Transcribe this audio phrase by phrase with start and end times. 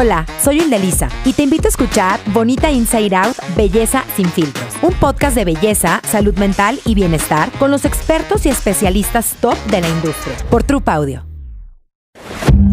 [0.00, 4.94] Hola, soy Indelisa y te invito a escuchar Bonita Inside Out, Belleza sin filtros, un
[4.94, 9.90] podcast de belleza, salud mental y bienestar con los expertos y especialistas top de la
[9.90, 11.26] industria, por Troop Audio.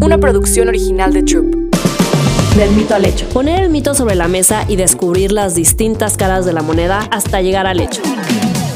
[0.00, 1.54] Una producción original de Troop.
[2.56, 3.28] Del mito al hecho.
[3.28, 7.42] Poner el mito sobre la mesa y descubrir las distintas caras de la moneda hasta
[7.42, 8.00] llegar al hecho.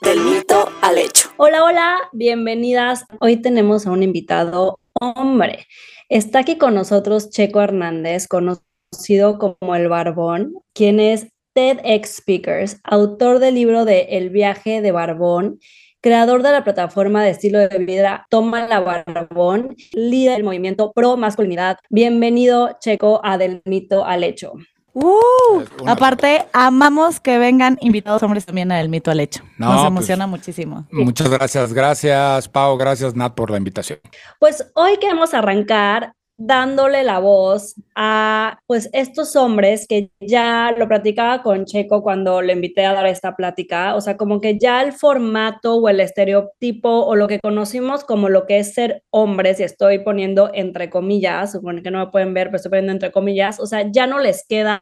[0.00, 1.30] del mito al hecho.
[1.36, 3.04] Hola, hola, bienvenidas.
[3.20, 5.66] Hoy tenemos a un invitado hombre.
[6.08, 13.38] Está aquí con nosotros Checo Hernández, conocido como el Barbón, quien es TEDx Speakers, autor
[13.38, 15.58] del libro de El viaje de Barbón,
[16.00, 21.16] creador de la plataforma de estilo de vida Toma la Barbón, líder del movimiento pro
[21.16, 21.78] masculinidad.
[21.90, 24.54] Bienvenido, Checo, a Del Mito al Hecho.
[24.94, 25.62] ¡Uh!
[25.86, 29.42] Aparte, amamos que vengan invitados hombres también a El Mito al Hecho.
[29.56, 30.86] No, Nos pues, emociona muchísimo.
[30.90, 34.00] Muchas gracias, gracias Pau, gracias Nat por la invitación.
[34.38, 41.42] Pues hoy queremos arrancar dándole la voz a pues estos hombres que ya lo platicaba
[41.42, 44.92] con Checo cuando le invité a dar esta plática, o sea, como que ya el
[44.92, 49.62] formato o el estereotipo o lo que conocimos como lo que es ser hombres, y
[49.62, 53.60] estoy poniendo entre comillas, supone que no me pueden ver, pero estoy poniendo entre comillas,
[53.60, 54.80] o sea, ya no les queda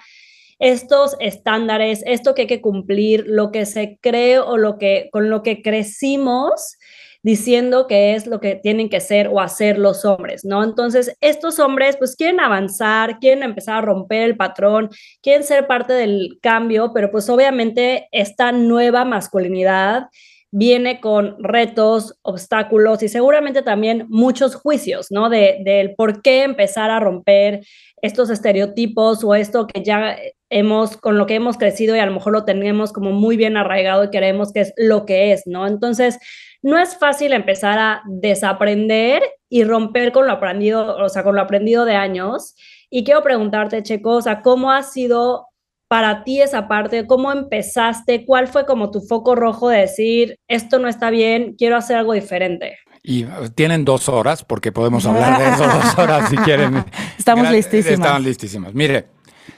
[0.61, 5.29] estos estándares, esto que hay que cumplir, lo que se cree o lo que con
[5.29, 6.77] lo que crecimos
[7.23, 10.65] diciendo que es lo que tienen que ser o hacer los hombres, ¿no?
[10.65, 14.91] Entonces, estos hombres pues quieren avanzar, quieren empezar a romper el patrón,
[15.23, 20.09] quieren ser parte del cambio, pero pues obviamente esta nueva masculinidad
[20.53, 25.29] viene con retos, obstáculos y seguramente también muchos juicios, ¿no?
[25.29, 27.61] De, del por qué empezar a romper
[28.03, 30.17] estos estereotipos o esto que ya
[30.49, 33.57] hemos, con lo que hemos crecido y a lo mejor lo tenemos como muy bien
[33.57, 35.67] arraigado y queremos que es lo que es, ¿no?
[35.67, 36.19] Entonces,
[36.63, 41.43] no es fácil empezar a desaprender y romper con lo aprendido, o sea, con lo
[41.43, 42.55] aprendido de años.
[42.91, 45.47] Y quiero preguntarte, Checo, o sea, ¿cómo ha sido
[45.89, 47.07] para ti esa parte?
[47.07, 48.25] ¿Cómo empezaste?
[48.27, 52.13] ¿Cuál fue como tu foco rojo de decir, esto no está bien, quiero hacer algo
[52.13, 52.79] diferente?
[53.03, 56.85] Y uh, tienen dos horas, porque podemos hablar de eso dos horas si quieren.
[57.19, 57.99] Estamos listísimas.
[57.99, 58.75] Estaban listísimas.
[58.75, 59.07] Mire,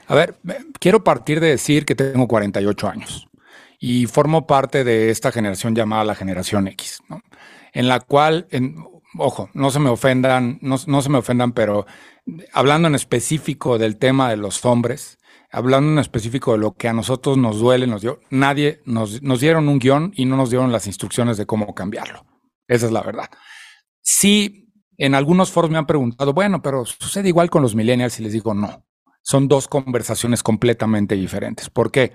[0.07, 0.37] a ver,
[0.79, 3.29] quiero partir de decir que tengo 48 años
[3.85, 7.03] y formo parte de esta generación llamada la generación X.
[7.73, 8.47] En la cual,
[9.19, 11.85] ojo, no se me ofendan, no, no se me ofendan, pero
[12.53, 15.19] hablando en específico del tema de los hombres,
[15.51, 19.41] hablando en específico de lo que a nosotros nos duele, nos dio, nadie nos, nos
[19.41, 22.25] dieron un guion y no nos dieron las instrucciones de cómo cambiarlo.
[22.69, 23.31] Esa es la verdad.
[24.01, 28.23] Sí, en algunos foros me han preguntado, bueno, pero sucede igual con los millennials y
[28.23, 28.87] les digo no.
[29.23, 31.69] Son dos conversaciones completamente diferentes.
[31.69, 32.13] ¿Por qué?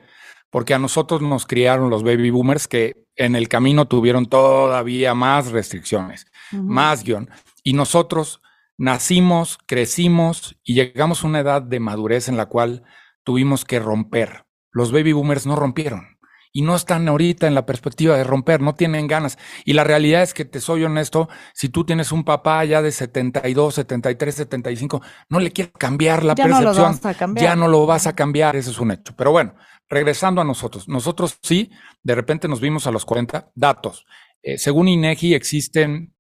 [0.50, 5.52] Porque a nosotros nos criaron los baby boomers que en el camino tuvieron todavía más
[5.52, 7.30] restricciones, más guion.
[7.64, 8.42] Y nosotros
[8.78, 12.84] nacimos, crecimos y llegamos a una edad de madurez en la cual
[13.24, 14.46] tuvimos que romper.
[14.72, 16.18] Los baby boomers no rompieron
[16.54, 19.38] y no están ahorita en la perspectiva de romper, no tienen ganas.
[19.66, 22.92] Y la realidad es que te soy honesto, si tú tienes un papá ya de
[22.92, 26.92] 72, 73, 75, no le quieres cambiar la Ya no lo percepción.
[26.94, 27.44] vas a cambiar.
[27.44, 29.14] Ya no lo vas a cambiar, eso es un hecho.
[29.16, 29.54] Pero bueno,
[29.90, 31.72] regresando a nosotros, nosotros sí,
[32.04, 34.06] de repente nos vimos a los 40 datos.
[34.42, 36.14] Eh, según INEGI existen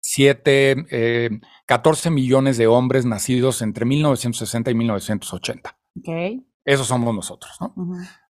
[0.00, 1.30] 7, eh,
[1.66, 5.78] 14 millones de hombres nacidos entre 1960 y 1980.
[5.98, 6.44] Ok.
[6.64, 7.74] Esos somos nosotros, ¿no?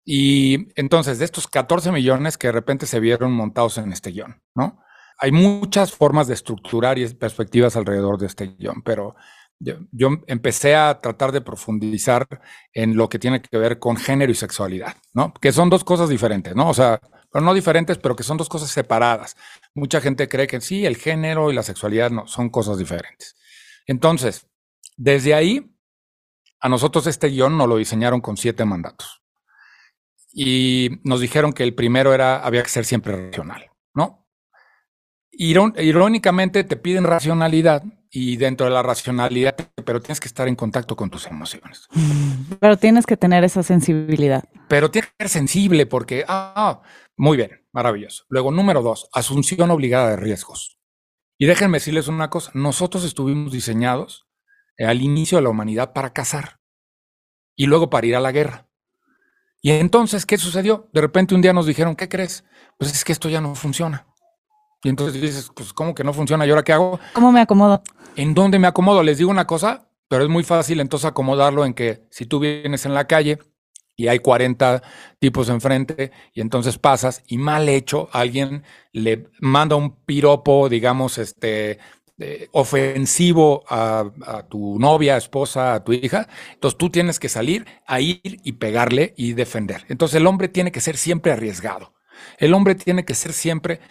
[0.03, 4.41] Y entonces, de estos 14 millones que de repente se vieron montados en este guion,
[4.55, 4.79] ¿no?
[5.19, 9.15] Hay muchas formas de estructurar y perspectivas alrededor de este guion, pero
[9.59, 12.27] yo, empecé a tratar de profundizar
[12.73, 15.33] en lo que tiene que ver con género y sexualidad, ¿no?
[15.33, 16.69] Que son dos cosas diferentes, ¿no?
[16.69, 16.99] O sea,
[17.31, 19.35] pero no diferentes, pero que son dos cosas separadas.
[19.75, 23.35] Mucha gente cree que sí, el género y la sexualidad no, son cosas diferentes.
[23.85, 24.47] Entonces,
[24.97, 25.75] desde ahí,
[26.59, 29.21] a nosotros este guion nos lo diseñaron con siete mandatos
[30.33, 34.27] y nos dijeron que el primero era había que ser siempre racional, ¿no?
[35.31, 40.55] Irón- irónicamente te piden racionalidad y dentro de la racionalidad, pero tienes que estar en
[40.55, 41.87] contacto con tus emociones.
[42.59, 44.43] Pero tienes que tener esa sensibilidad.
[44.67, 46.81] Pero tienes que ser sensible porque, ah,
[47.15, 48.25] muy bien, maravilloso.
[48.29, 50.79] Luego, número dos, asunción obligada de riesgos.
[51.37, 54.27] Y déjenme decirles una cosa, nosotros estuvimos diseñados
[54.77, 56.59] eh, al inicio de la humanidad para cazar
[57.55, 58.69] y luego para ir a la guerra.
[59.61, 60.89] Y entonces, ¿qué sucedió?
[60.93, 62.45] De repente un día nos dijeron, ¿qué crees?
[62.77, 64.08] Pues es que esto ya no funciona.
[64.83, 66.45] Y entonces dices, pues ¿cómo que no funciona?
[66.45, 66.99] ¿Y ahora qué hago?
[67.13, 67.83] ¿Cómo me acomodo?
[68.15, 69.03] ¿En dónde me acomodo?
[69.03, 72.85] Les digo una cosa, pero es muy fácil entonces acomodarlo en que si tú vienes
[72.85, 73.39] en la calle
[73.95, 74.81] y hay 40
[75.19, 81.79] tipos enfrente y entonces pasas y mal hecho alguien le manda un piropo, digamos, este
[82.17, 87.65] eh, ofensivo a, a, tu novia, esposa, a tu hija, entonces tú tienes que salir
[87.85, 89.85] a ir y pegarle y defender.
[89.89, 91.93] Entonces el hombre tiene que ser siempre arriesgado.
[92.37, 93.81] El hombre tiene que ser siempre...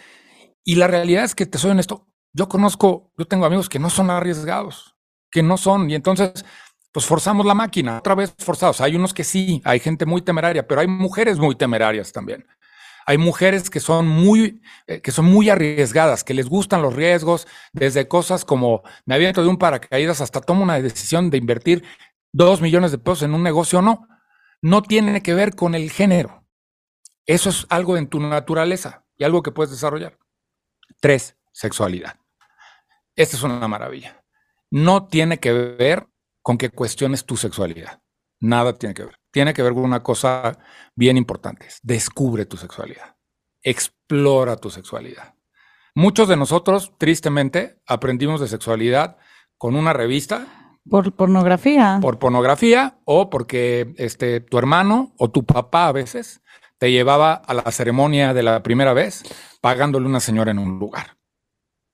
[0.64, 3.90] Y la realidad es que te soy honesto, yo conozco, yo tengo amigos que no
[3.90, 4.96] son arriesgados,
[5.30, 6.44] que no son, y entonces
[6.92, 8.80] pues forzamos la máquina, otra vez forzados.
[8.80, 12.46] Hay unos que sí, hay gente muy temeraria, pero hay mujeres muy temerarias también.
[13.06, 17.46] Hay mujeres que son muy, eh, que son muy arriesgadas, que les gustan los riesgos,
[17.72, 21.84] desde cosas como me aviento de un paracaídas hasta tomo una decisión de invertir
[22.32, 24.06] dos millones de pesos en un negocio o no.
[24.60, 26.44] No tiene que ver con el género.
[27.26, 30.18] Eso es algo en tu naturaleza y algo que puedes desarrollar.
[31.00, 32.16] Tres, sexualidad.
[33.14, 34.24] Esta es una maravilla.
[34.70, 36.08] No tiene que ver
[36.42, 38.02] con que cuestiones tu sexualidad.
[38.40, 39.16] Nada tiene que ver.
[39.30, 40.58] Tiene que ver con una cosa
[40.94, 41.68] bien importante.
[41.82, 43.16] Descubre tu sexualidad.
[43.62, 45.34] Explora tu sexualidad.
[45.94, 49.18] Muchos de nosotros, tristemente, aprendimos de sexualidad
[49.56, 50.46] con una revista.
[50.88, 51.98] Por pornografía.
[52.00, 56.40] Por pornografía o porque este, tu hermano o tu papá a veces
[56.78, 59.22] te llevaba a la ceremonia de la primera vez
[59.60, 61.16] pagándole una señora en un lugar.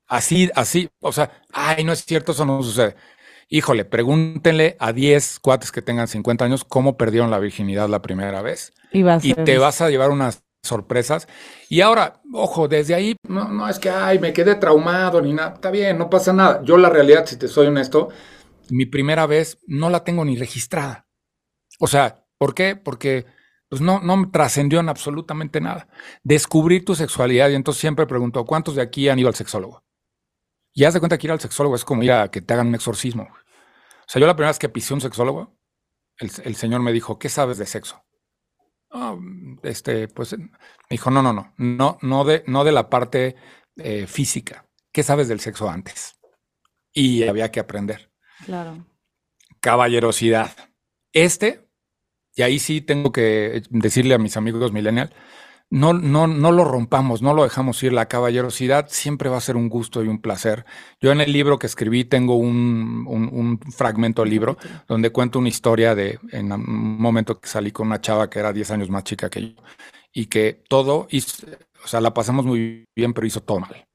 [0.07, 2.95] Así, así, o sea, ay, no es cierto, eso no sucede.
[3.49, 8.43] Híjole, pregúntenle a 10 cuates que tengan 50 años cómo perdieron la virginidad la primera
[8.43, 8.73] vez.
[8.93, 11.29] Y, y te vas a llevar unas sorpresas.
[11.69, 15.55] Y ahora, ojo, desde ahí, no, no es que, ay, me quedé traumado ni nada.
[15.55, 16.63] Está bien, no pasa nada.
[16.65, 18.09] Yo la realidad, si te soy honesto,
[18.71, 21.07] mi primera vez no la tengo ni registrada.
[21.79, 22.77] O sea, ¿por qué?
[22.77, 23.27] Porque
[23.75, 25.89] pues no, no trascendió en absolutamente nada.
[26.23, 29.83] Descubrir tu sexualidad, y entonces siempre pregunto, ¿cuántos de aquí han ido al sexólogo?
[30.73, 32.69] Y haz de cuenta que ir al sexólogo es como ir a que te hagan
[32.69, 33.25] un exorcismo.
[33.25, 35.59] O sea, yo la primera vez que pisé un sexólogo,
[36.19, 38.05] el, el señor me dijo, ¿qué sabes de sexo?
[38.91, 39.19] Oh,
[39.65, 40.51] este, pues me
[40.89, 43.35] dijo, no, no, no, no, no de, no de la parte
[43.75, 44.69] eh, física.
[44.93, 46.21] ¿Qué sabes del sexo antes?
[46.93, 48.13] Y había que aprender.
[48.45, 48.87] Claro.
[49.59, 50.53] Caballerosidad.
[51.13, 51.64] Este,
[52.35, 55.15] y ahí sí tengo que decirle a mis amigos millennial,
[55.71, 57.93] no, no, no lo rompamos, no lo dejamos ir.
[57.93, 60.65] La caballerosidad siempre va a ser un gusto y un placer.
[61.01, 65.39] Yo en el libro que escribí tengo un, un, un fragmento del libro donde cuento
[65.39, 68.91] una historia de en un momento que salí con una chava que era 10 años
[68.91, 69.55] más chica que yo
[70.13, 71.47] y que todo, hizo,
[71.85, 73.87] o sea, la pasamos muy bien, pero hizo todo mal.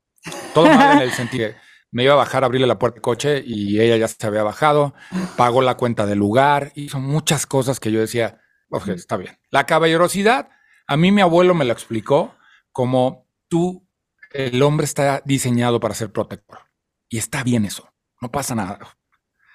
[0.53, 1.55] Todo mal en el sentido de,
[1.91, 4.43] me iba a bajar a abrirle la puerta del coche y ella ya se había
[4.43, 4.93] bajado,
[5.35, 9.39] pagó la cuenta del lugar, hizo muchas cosas que yo decía, ok, está bien.
[9.49, 10.49] La caballerosidad
[10.89, 12.33] a mí mi abuelo me lo explicó
[12.71, 13.87] como tú,
[14.31, 16.59] el hombre está diseñado para ser protector.
[17.07, 17.87] Y está bien eso,
[18.21, 18.79] no pasa nada.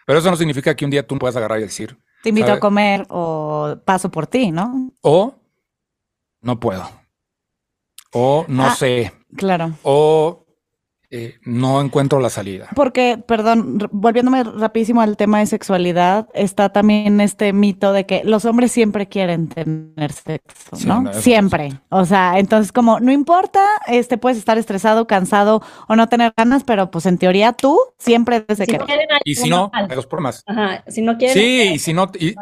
[0.06, 1.98] Pero eso no significa que un día tú puedas agarrar y decir...
[2.22, 2.58] Te invito ¿sabes?
[2.58, 4.92] a comer o paso por ti, ¿no?
[5.02, 5.34] O
[6.40, 6.88] no puedo.
[8.12, 9.12] O no ah, sé.
[9.36, 9.72] Claro.
[9.82, 10.44] O
[11.16, 12.66] eh, no encuentro la salida.
[12.75, 18.44] Porque, perdón, volviéndome rapidísimo al tema de sexualidad, está también este mito de que los
[18.44, 21.12] hombres siempre quieren tener sexo, sí, ¿no?
[21.12, 21.75] siempre.
[21.88, 26.65] O sea, entonces como no importa, este puedes estar estresado, cansado o no tener ganas,
[26.65, 28.88] pero pues en teoría tú siempre debes de si querer.
[28.88, 30.43] No y si no, hay dos problemas.
[30.46, 31.36] Ajá, si no quieres.
[31.36, 32.34] Sí, y si no, y,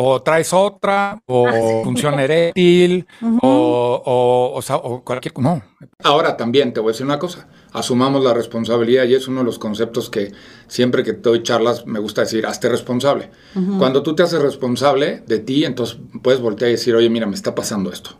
[0.00, 3.38] o traes otra, o función eréctil, uh -huh.
[3.42, 5.36] o, o, o, sea, o cualquier.
[5.38, 5.60] No.
[6.04, 7.48] Ahora también te voy a decir una cosa.
[7.72, 10.32] Asumamos la responsabilidad y es uno de los conceptos que
[10.68, 13.30] siempre que doy charlas me gusta decir, hazte responsable.
[13.56, 13.78] Uh -huh.
[13.78, 17.34] Cuando tú te haces responsable de ti, entonces puedes voltear y decir, oye, mira, me
[17.34, 18.10] está pasando esto.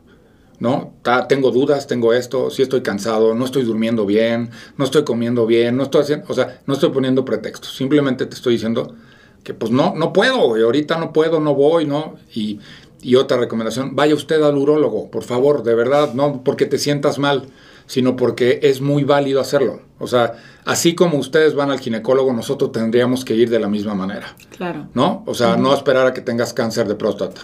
[0.61, 0.95] ¿no?
[1.29, 5.77] tengo dudas, tengo esto, sí estoy cansado, no estoy durmiendo bien, no estoy comiendo bien,
[5.77, 8.93] no estoy haciendo, o sea, no estoy poniendo pretextos, simplemente te estoy diciendo
[9.43, 12.17] que pues no, no puedo, güey, ahorita no puedo, no voy, ¿no?
[12.35, 12.61] Y,
[13.01, 17.19] y otra recomendación, vaya usted al urólogo, por favor, de verdad, no porque te sientas
[17.19, 17.49] mal,
[17.87, 19.81] sino porque es muy válido hacerlo.
[19.99, 23.95] O sea, así como ustedes van al ginecólogo, nosotros tendríamos que ir de la misma
[23.95, 24.37] manera.
[24.57, 24.89] Claro.
[24.95, 25.23] ¿No?
[25.27, 25.63] O sea, uh -huh.
[25.63, 27.43] no esperar a que tengas cáncer de próstata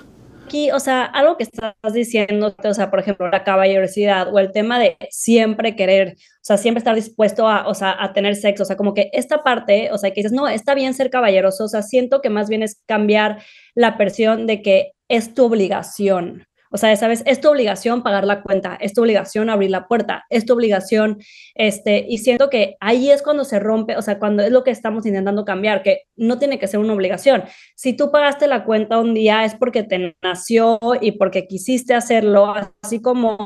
[0.54, 4.52] aquí, o sea, algo que estás diciendo, o sea, por ejemplo, la caballerosidad o el
[4.52, 8.62] tema de siempre querer, o sea, siempre estar dispuesto a, o sea, a tener sexo,
[8.62, 11.64] o sea, como que esta parte, o sea, que dices, no, está bien ser caballeroso,
[11.64, 13.42] o sea, siento que más bien es cambiar
[13.74, 16.46] la percepción de que es tu obligación.
[16.74, 20.24] O sea, sabes, es tu obligación pagar la cuenta, es tu obligación abrir la puerta,
[20.28, 21.18] es tu obligación,
[21.54, 24.72] este, y siento que ahí es cuando se rompe, o sea, cuando es lo que
[24.72, 27.44] estamos intentando cambiar, que no tiene que ser una obligación.
[27.76, 32.52] Si tú pagaste la cuenta un día es porque te nació y porque quisiste hacerlo,
[32.82, 33.38] así como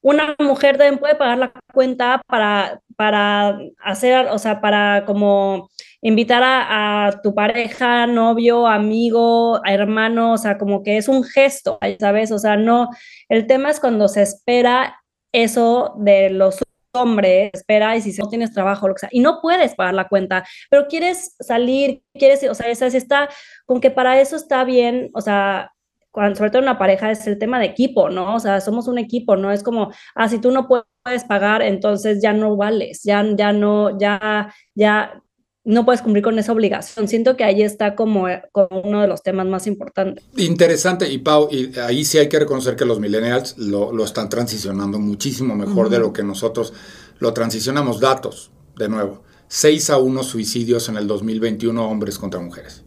[0.00, 5.68] una mujer también puede pagar la cuenta para, para hacer, o sea, para como
[6.02, 12.32] invitar a, tu pareja, novio, amigo, hermano, o sea, como que es un gesto, ¿sabes?
[12.32, 12.88] O sea, no,
[13.28, 15.02] el tema es cuando se espera
[15.32, 16.58] eso de los
[16.92, 20.08] hombres, espera y si no tienes trabajo, lo que sea, y no puedes pagar la
[20.08, 23.28] cuenta, pero quieres salir, quieres, o sea, esa está,
[23.66, 25.72] con que para eso está bien, o sea,
[26.10, 28.34] cuando, sobre todo en una pareja es el tema de equipo, ¿no?
[28.34, 29.52] O sea, somos un equipo, ¿no?
[29.52, 33.96] Es como, ah, si tú no puedes pagar, entonces ya no vales, ya, ya no,
[33.98, 35.22] ya, ya,
[35.70, 37.08] no puedes cumplir con esa obligación.
[37.08, 40.24] Siento que ahí está como, como, uno de los temas más importantes.
[40.36, 44.28] Interesante, y Pau, y ahí sí hay que reconocer que los millennials lo, lo están
[44.28, 46.72] transicionando muchísimo mejor de lo que nosotros
[47.18, 48.00] lo transicionamos.
[48.00, 52.82] Datos, de nuevo, 6 a 1 suicidios en el 2021 hombres contra mujeres.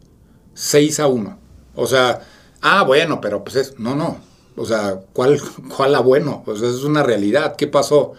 [0.54, 1.38] 6 a 1.
[1.74, 2.20] O sea,
[2.60, 4.18] ah, bueno, pero pues es, no, no.
[4.56, 5.40] O sea, ¿cuál,
[5.76, 6.42] cuál la bueno?
[6.44, 7.56] Pues es una realidad.
[7.56, 8.12] ¿Qué pasó?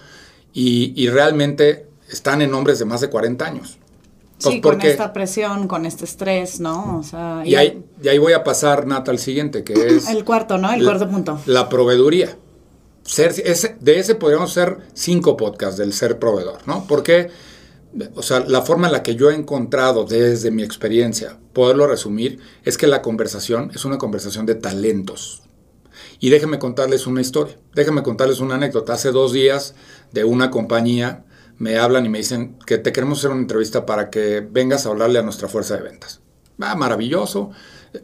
[0.54, 3.78] Y, y realmente están en hombres de más de 40 años.
[4.38, 7.00] Sí, con esta presión, con este estrés, ¿no?
[7.00, 10.10] O sea, y, ahí, y ahí voy a pasar, Nata, al siguiente, que es...
[10.10, 10.72] El cuarto, ¿no?
[10.74, 11.40] El cuarto punto.
[11.46, 12.38] La proveeduría.
[13.04, 16.86] Ser, ese, de ese podríamos ser cinco podcasts del ser proveedor, ¿no?
[16.88, 17.30] Porque,
[18.16, 22.40] o sea, la forma en la que yo he encontrado desde mi experiencia poderlo resumir
[22.64, 25.44] es que la conversación es una conversación de talentos.
[26.20, 28.94] Y déjenme contarles una historia, déjenme contarles una anécdota.
[28.94, 29.76] Hace dos días
[30.12, 31.26] de una compañía
[31.58, 34.90] me hablan y me dicen que te queremos hacer una entrevista para que vengas a
[34.90, 36.22] hablarle a nuestra fuerza de ventas.
[36.60, 37.52] Ah, maravilloso.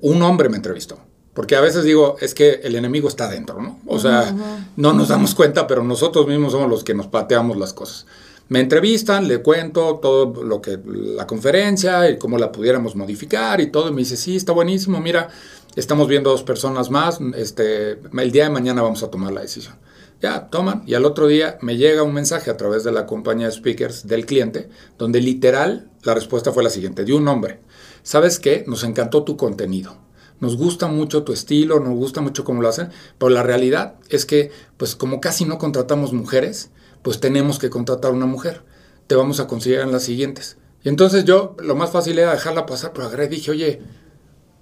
[0.01, 0.99] Un hombre me entrevistó.
[1.33, 3.79] Porque a veces digo, es que el enemigo está dentro, ¿no?
[3.87, 4.35] O sea,
[4.75, 8.05] no nos damos cuenta, pero nosotros mismos somos los que nos pateamos las cosas.
[8.49, 13.67] Me entrevistan, le cuento todo lo que, la conferencia y cómo la pudiéramos modificar y
[13.67, 13.87] todo.
[13.87, 15.29] Y me dice, sí, está buenísimo, mira,
[15.77, 19.75] estamos viendo dos personas más, este, el día de mañana vamos a tomar la decisión.
[20.21, 20.83] Ya, toman.
[20.85, 24.05] Y al otro día me llega un mensaje a través de la compañía de speakers
[24.05, 27.59] del cliente, donde literal la respuesta fue la siguiente, de un hombre.
[28.03, 28.63] ¿Sabes qué?
[28.67, 29.97] Nos encantó tu contenido.
[30.39, 34.25] Nos gusta mucho tu estilo, nos gusta mucho cómo lo hacen, pero la realidad es
[34.25, 38.63] que, pues como casi no contratamos mujeres, pues tenemos que contratar una mujer.
[39.07, 40.57] Te vamos a considerar en las siguientes.
[40.83, 43.81] Y entonces yo, lo más fácil era dejarla pasar, pero agarré dije, oye,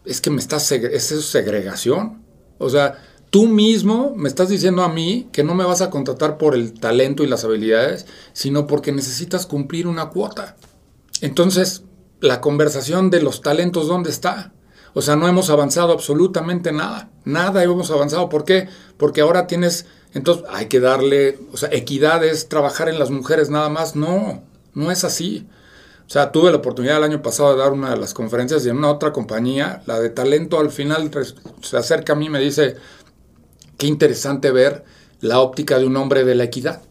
[0.05, 2.23] es que me estás, ¿es eso segregación?
[2.57, 6.37] O sea, Tú mismo me estás diciendo a mí que no me vas a contratar
[6.37, 10.57] por el talento y las habilidades, sino porque necesitas cumplir una cuota.
[11.21, 11.83] Entonces,
[12.21, 14.53] la conversación de los talentos, ¿dónde está?
[14.93, 17.11] O sea, no hemos avanzado absolutamente nada.
[17.23, 18.29] Nada hemos avanzado.
[18.29, 18.67] ¿Por qué?
[18.97, 23.51] Porque ahora tienes, entonces hay que darle, o sea, equidad es trabajar en las mujeres
[23.51, 23.95] nada más.
[23.95, 24.41] No,
[24.73, 25.47] no es así.
[26.09, 28.69] O sea, tuve la oportunidad el año pasado de dar una de las conferencias y
[28.69, 31.11] en una otra compañía, la de talento, al final
[31.61, 32.77] se acerca a mí y me dice,
[33.79, 34.85] qué interesante ver
[35.21, 36.83] la óptica de un hombre de la equidad.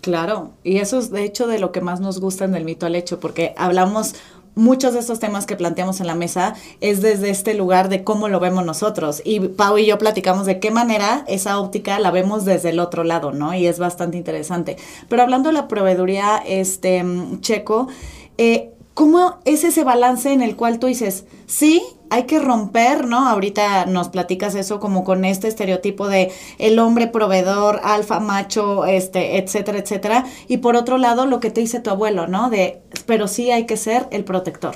[0.00, 2.86] Claro, y eso es de hecho de lo que más nos gusta en el mito
[2.86, 4.14] al hecho, porque hablamos
[4.54, 8.28] muchos de estos temas que planteamos en la mesa es desde este lugar de cómo
[8.28, 9.22] lo vemos nosotros.
[9.24, 13.04] Y Pau y yo platicamos de qué manera esa óptica la vemos desde el otro
[13.04, 13.54] lado, ¿no?
[13.54, 14.76] Y es bastante interesante.
[15.08, 17.04] Pero hablando de la proveeduría, este,
[17.40, 17.88] Checo,
[18.36, 23.28] eh, ¿cómo es ese balance en el cual tú dices, sí, hay que romper, ¿no?
[23.28, 29.38] Ahorita nos platicas eso como con este estereotipo de el hombre proveedor, alfa, macho, este,
[29.38, 30.26] etcétera, etcétera.
[30.48, 32.50] Y por otro lado, lo que te dice tu abuelo, ¿no?
[32.50, 34.74] De, pero sí hay que ser el protector.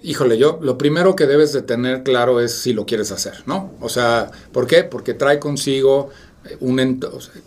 [0.00, 3.72] Híjole, yo lo primero que debes de tener claro es si lo quieres hacer, ¿no?
[3.80, 4.84] O sea, ¿por qué?
[4.84, 6.10] Porque trae consigo
[6.60, 7.00] un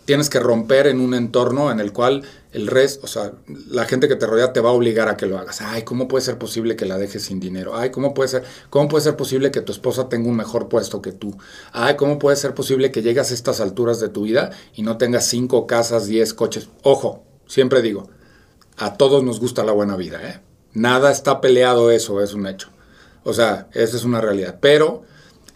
[0.04, 3.32] tienes que romper en un entorno en el cual el resto, o sea,
[3.68, 5.60] la gente que te rodea te va a obligar a que lo hagas.
[5.60, 7.76] Ay, ¿cómo puede ser posible que la dejes sin dinero?
[7.76, 11.02] Ay, ¿cómo puede ser, cómo puede ser posible que tu esposa tenga un mejor puesto
[11.02, 11.36] que tú?
[11.72, 14.96] Ay, ¿cómo puede ser posible que llegas a estas alturas de tu vida y no
[14.96, 16.68] tengas cinco casas, diez coches?
[16.82, 18.08] Ojo, siempre digo,
[18.76, 20.40] a todos nos gusta la buena vida, ¿eh?
[20.72, 22.68] Nada está peleado eso, es un hecho.
[23.24, 24.58] O sea, esa es una realidad.
[24.60, 25.02] Pero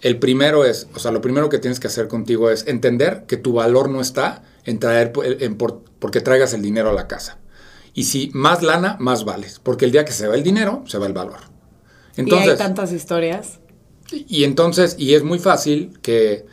[0.03, 3.37] el primero es, o sea, lo primero que tienes que hacer contigo es entender que
[3.37, 7.39] tu valor no está en traer, en porque traigas el dinero a la casa.
[7.95, 9.61] Y si más lana, más vales.
[9.63, 11.39] Porque el día que se va el dinero, se va el valor.
[12.17, 13.61] Entonces, y hay tantas historias.
[14.11, 16.47] Y, entonces, y es muy fácil que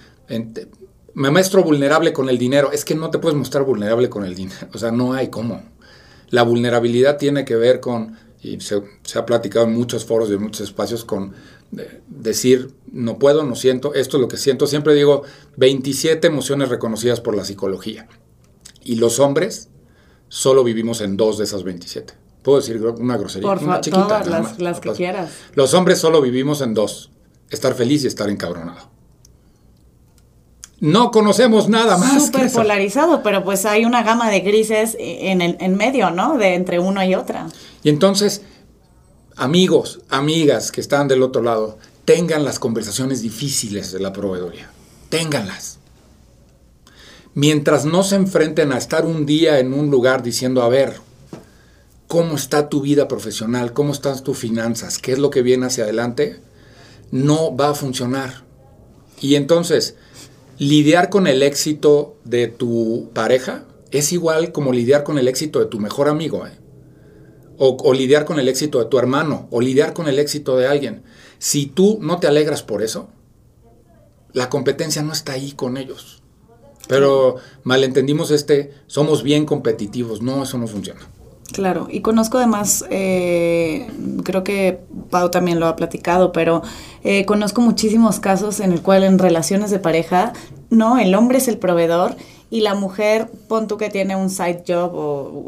[1.13, 2.71] me muestro vulnerable con el dinero.
[2.71, 4.67] Es que no te puedes mostrar vulnerable con el dinero.
[4.73, 5.63] O sea, no hay cómo.
[6.29, 10.33] La vulnerabilidad tiene que ver con, y se, se ha platicado en muchos foros y
[10.33, 11.33] en muchos espacios, con
[12.07, 14.67] decir, no puedo, no siento, esto es lo que siento.
[14.67, 15.23] Siempre digo
[15.57, 18.07] 27 emociones reconocidas por la psicología.
[18.83, 19.69] Y los hombres
[20.27, 22.13] solo vivimos en dos de esas 27.
[22.43, 23.47] Puedo decir una grosería.
[23.47, 25.29] Por una chiquita, todas las, las que quieras.
[25.53, 27.11] Los hombres solo vivimos en dos.
[27.49, 28.89] Estar feliz y estar encabronado.
[30.79, 32.27] No conocemos nada más.
[32.27, 36.37] Súper polarizado, pero pues hay una gama de grises en, el, en medio, ¿no?
[36.37, 37.47] De entre uno y otra.
[37.83, 38.43] Y entonces,
[39.39, 44.69] amigos, amigas que están del otro lado, tengan las conversaciones difíciles de la proveedoría.
[45.07, 45.79] Ténganlas.
[47.33, 50.97] Mientras no se enfrenten a estar un día en un lugar diciendo, a ver,
[52.07, 53.71] ¿cómo está tu vida profesional?
[53.71, 54.97] ¿Cómo están tus finanzas?
[54.97, 56.41] ¿Qué es lo que viene hacia adelante?
[57.11, 58.43] No va a funcionar.
[59.21, 59.95] Y entonces,
[60.57, 65.67] lidiar con el éxito de tu pareja es igual como lidiar con el éxito de
[65.67, 66.58] tu mejor amigo, ¿eh?
[67.59, 71.03] O, lidiar con el éxito de tu hermano, o lidiar con el éxito de alguien.
[71.39, 73.09] Si tú no te alegras por eso,
[74.31, 76.23] la competencia no está ahí con ellos.
[76.87, 81.01] Pero malentendimos este, somos bien competitivos, no, eso no funciona.
[81.51, 83.87] Claro, y conozco además, eh,
[84.23, 86.61] creo que Pau también lo ha platicado, pero
[87.03, 90.33] eh, conozco muchísimos casos en el cual en relaciones de pareja,
[90.69, 92.15] no, el hombre es el proveedor
[92.49, 95.45] y la mujer, pon tú que tiene un side job o,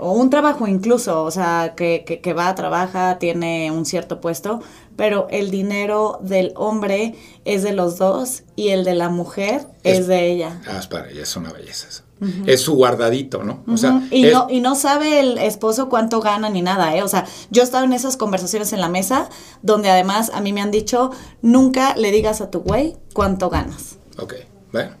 [0.00, 4.60] o un trabajo incluso, o sea, que, que, que, va, trabaja, tiene un cierto puesto,
[4.96, 10.06] pero el dinero del hombre es de los dos y el de la mujer es,
[10.06, 10.60] de ella.
[10.66, 12.04] Ah, es para ella, es una belleza
[12.46, 13.62] es su guardadito, ¿no?
[13.68, 17.02] O sea, y, no, y no sabe el esposo cuánto gana ni nada, ¿eh?
[17.02, 19.28] O sea, yo he estado en esas conversaciones en la mesa
[19.62, 21.10] donde además a mí me han dicho,
[21.42, 23.96] nunca le digas a tu güey cuánto ganas.
[24.18, 24.34] Ok,
[24.72, 24.92] bueno,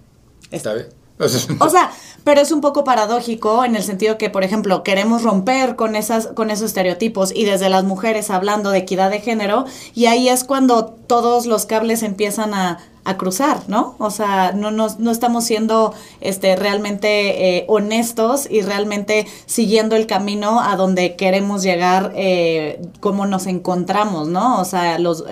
[0.50, 0.88] está bien.
[1.18, 1.90] O sea,
[2.24, 6.28] pero es un poco paradójico en el sentido que, por ejemplo, queremos romper con, esas,
[6.28, 10.44] con esos estereotipos y desde las mujeres hablando de equidad de género y ahí es
[10.44, 13.96] cuando todos los cables empiezan a, a cruzar, ¿no?
[13.98, 20.60] O sea, no, no estamos siendo este, realmente eh, honestos y realmente siguiendo el camino
[20.62, 24.58] a donde queremos llegar, eh, como nos encontramos, ¿no?
[24.58, 25.24] O sea, los,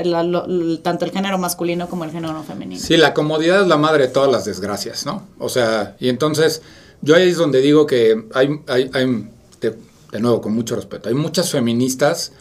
[0.83, 2.81] tanto el género masculino como el género femenino.
[2.81, 5.23] Sí, la comodidad es la madre de todas las desgracias, ¿no?
[5.39, 6.61] O sea, y entonces
[7.03, 9.29] yo ahí es donde digo que hay, hay, hay
[9.61, 9.77] de,
[10.13, 12.33] de nuevo, con mucho respeto, hay muchas feministas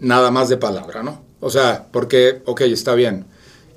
[0.00, 1.22] nada más de palabra, ¿no?
[1.40, 3.26] O sea, porque, ok, está bien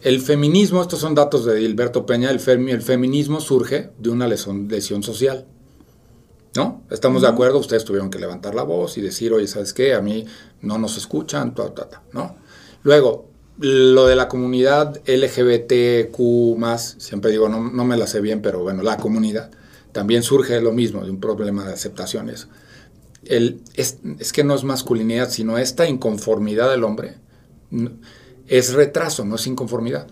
[0.01, 4.67] el feminismo, estos son datos de Gilberto Peña, el, el feminismo surge de una lesión,
[4.67, 5.45] lesión social.
[6.53, 6.81] ¿No?
[6.89, 9.93] Estamos de acuerdo, ustedes tuvieron que levantar la voz y decir, oye, ¿sabes qué?
[9.93, 10.25] A mí
[10.61, 12.35] no nos escuchan, ta, ta, ta, ¿no?
[12.83, 16.17] Luego, lo de la comunidad LGBTQ,
[16.99, 19.49] siempre digo, no, no, me la sé bien, pero bueno, la comunidad,
[19.91, 22.47] también surge lo mismo, de un problema de aceptaciones.
[23.23, 27.15] El, es, es que no es masculinidad, sino esta inconformidad del hombre
[28.47, 30.07] es retraso, no es inconformidad.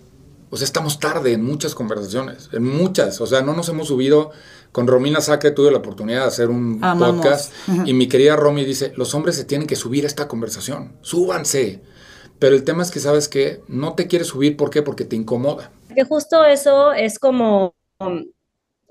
[0.48, 3.20] O sea, estamos tarde en muchas conversaciones, en muchas.
[3.20, 4.32] O sea, no nos hemos subido.
[4.72, 7.52] Con Romina Sacre tuve la oportunidad de hacer un podcast
[7.84, 11.82] y mi querida Romy dice, los hombres se tienen que subir a esta conversación, súbanse.
[12.38, 14.82] Pero el tema es que sabes que no te quieres subir, ¿por qué?
[14.82, 15.72] Porque te incomoda.
[15.94, 17.74] Que justo eso es como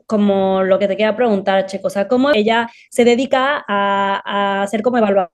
[0.09, 4.81] como lo que te quería preguntar, Checo, o sea, cómo ella se dedica a, hacer
[4.81, 5.29] como evaluación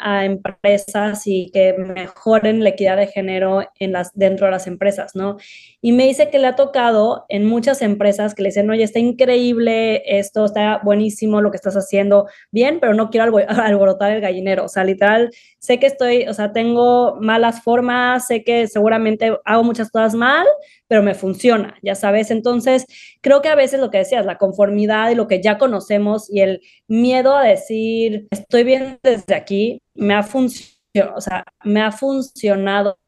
[0.00, 5.14] a empresas y que mejoren la equidad de género en las, dentro de las empresas,
[5.14, 5.36] ¿no?
[5.80, 8.98] Y me dice que le ha tocado en muchas empresas que le dicen, oye, está
[8.98, 14.64] increíble esto, está buenísimo lo que estás haciendo, bien, pero no quiero alborotar el gallinero,
[14.64, 19.64] o sea, literal, sé que estoy, o sea, tengo malas formas, sé que seguramente hago
[19.64, 20.46] muchas cosas mal,
[20.88, 22.30] pero me funciona, ya sabes.
[22.30, 22.86] Entonces,
[23.20, 26.40] creo que a veces lo que decías, la conformidad y lo que ya conocemos y
[26.40, 31.92] el miedo a decir, estoy bien desde aquí, me ha funcionado, o sea, me ha
[31.92, 32.98] funcionado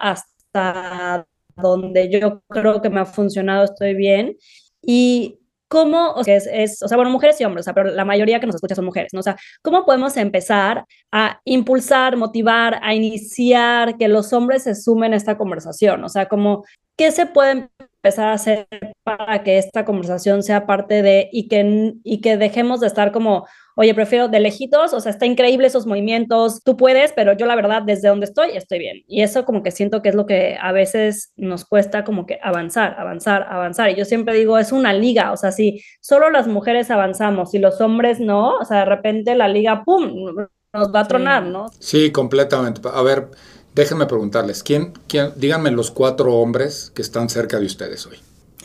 [0.00, 4.36] hasta donde yo creo que me ha funcionado, estoy bien.
[4.82, 8.04] Y ¿Cómo, o sea, es, o sea, bueno, mujeres y hombres, o sea, pero la
[8.04, 9.18] mayoría que nos escucha son mujeres, ¿no?
[9.20, 15.12] O sea, ¿cómo podemos empezar a impulsar, motivar, a iniciar que los hombres se sumen
[15.12, 16.04] a esta conversación?
[16.04, 16.64] O sea, como,
[16.96, 18.68] ¿qué se puede empezar a hacer
[19.02, 23.46] para que esta conversación sea parte de, y que, y que dejemos de estar como,
[23.78, 27.54] oye, prefiero de lejitos, o sea, está increíble esos movimientos, tú puedes, pero yo la
[27.54, 29.04] verdad desde donde estoy estoy bien.
[29.06, 32.38] Y eso como que siento que es lo que a veces nos cuesta como que
[32.42, 33.90] avanzar, avanzar, avanzar.
[33.90, 37.58] Y yo siempre digo, es una liga, o sea, si solo las mujeres avanzamos y
[37.58, 40.34] los hombres no, o sea, de repente la liga, ¡pum!,
[40.72, 41.66] nos va a tronar, ¿no?
[41.78, 42.80] Sí, completamente.
[42.90, 43.28] A ver,
[43.74, 48.16] déjenme preguntarles, ¿quién, quién, díganme los cuatro hombres que están cerca de ustedes hoy?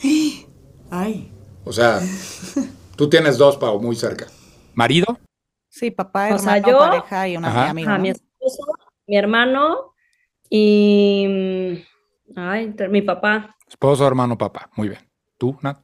[0.90, 1.30] Ay.
[1.66, 2.00] O sea,
[2.96, 4.26] tú tienes dos, Pau, muy cerca
[4.74, 5.18] marido.
[5.68, 7.98] Sí, papá, hermano, pareja y una amiga.
[7.98, 8.62] Mi esposo,
[9.06, 9.94] mi hermano
[10.50, 11.84] Y.
[12.36, 13.56] Ay, mi papá.
[13.68, 14.70] Esposo, hermano, papá.
[14.76, 15.00] Muy bien.
[15.38, 15.78] ¿Tú, Nat?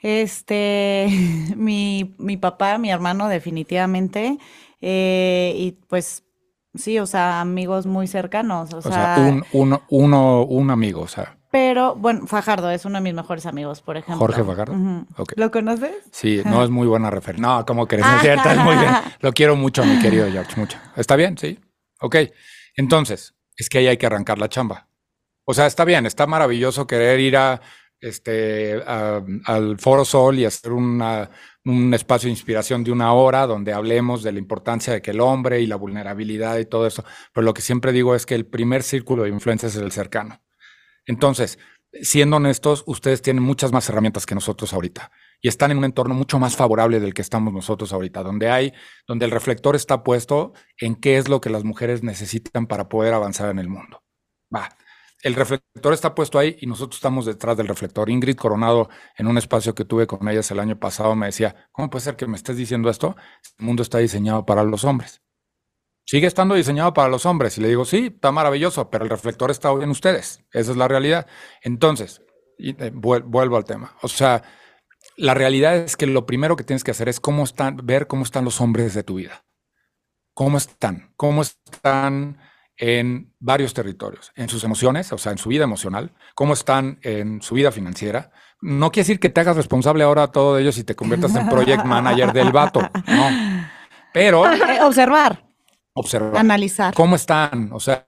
[0.00, 1.08] Este,
[1.56, 4.38] mi, mi papá, mi hermano, definitivamente.
[4.80, 6.24] Eh, y pues
[6.74, 8.72] sí, o sea, amigos muy cercanos.
[8.74, 11.35] O, sea, un, un, uno, un amigo, o sea.
[11.50, 14.18] Pero, bueno, Fajardo es uno de mis mejores amigos, por ejemplo.
[14.18, 14.74] Jorge Fajardo.
[15.36, 15.94] ¿Lo conoces?
[16.10, 17.46] Sí, no es muy buena referencia.
[17.46, 18.92] No, como que es cierto, es muy bien.
[19.20, 20.78] Lo quiero mucho, mi querido George, mucho.
[20.96, 21.38] ¿Está bien?
[21.38, 21.58] Sí.
[22.00, 22.16] Ok.
[22.74, 24.88] Entonces, es que ahí hay que arrancar la chamba.
[25.44, 27.60] O sea, está bien, está maravilloso querer ir a
[28.00, 31.30] este, al Foro Sol y hacer una,
[31.64, 35.20] un espacio de inspiración de una hora donde hablemos de la importancia de que el
[35.20, 37.04] hombre y la vulnerabilidad y todo eso.
[37.32, 40.42] Pero lo que siempre digo es que el primer círculo de influencia es el cercano.
[41.06, 41.58] Entonces,
[42.02, 46.14] siendo honestos, ustedes tienen muchas más herramientas que nosotros ahorita y están en un entorno
[46.14, 48.72] mucho más favorable del que estamos nosotros ahorita, donde hay,
[49.06, 53.14] donde el reflector está puesto en qué es lo que las mujeres necesitan para poder
[53.14, 54.02] avanzar en el mundo.
[54.54, 54.68] Va.
[55.22, 58.10] El reflector está puesto ahí y nosotros estamos detrás del reflector.
[58.10, 61.90] Ingrid Coronado, en un espacio que tuve con ellas el año pasado, me decía, ¿cómo
[61.90, 63.16] puede ser que me estés diciendo esto?
[63.58, 65.22] El mundo está diseñado para los hombres.
[66.06, 67.58] Sigue estando diseñado para los hombres.
[67.58, 70.44] Y le digo, sí, está maravilloso, pero el reflector está hoy en ustedes.
[70.52, 71.26] Esa es la realidad.
[71.62, 72.22] Entonces,
[72.58, 73.96] eh, vuelvo al tema.
[74.02, 74.42] O sea,
[75.16, 78.22] la realidad es que lo primero que tienes que hacer es cómo están, ver cómo
[78.22, 79.44] están los hombres de tu vida.
[80.32, 81.12] ¿Cómo están?
[81.16, 82.38] ¿Cómo están
[82.76, 84.30] en varios territorios?
[84.36, 86.14] En sus emociones, o sea, en su vida emocional.
[86.36, 88.30] ¿Cómo están en su vida financiera?
[88.60, 91.48] No quiere decir que te hagas responsable ahora de todo ellos y te conviertas en
[91.48, 92.80] project manager del vato.
[93.08, 93.66] No.
[94.12, 94.46] Pero.
[94.52, 95.45] Eh, observar
[95.96, 96.36] observar.
[96.36, 96.94] Analizar.
[96.94, 97.70] ¿Cómo están?
[97.72, 98.06] O sea,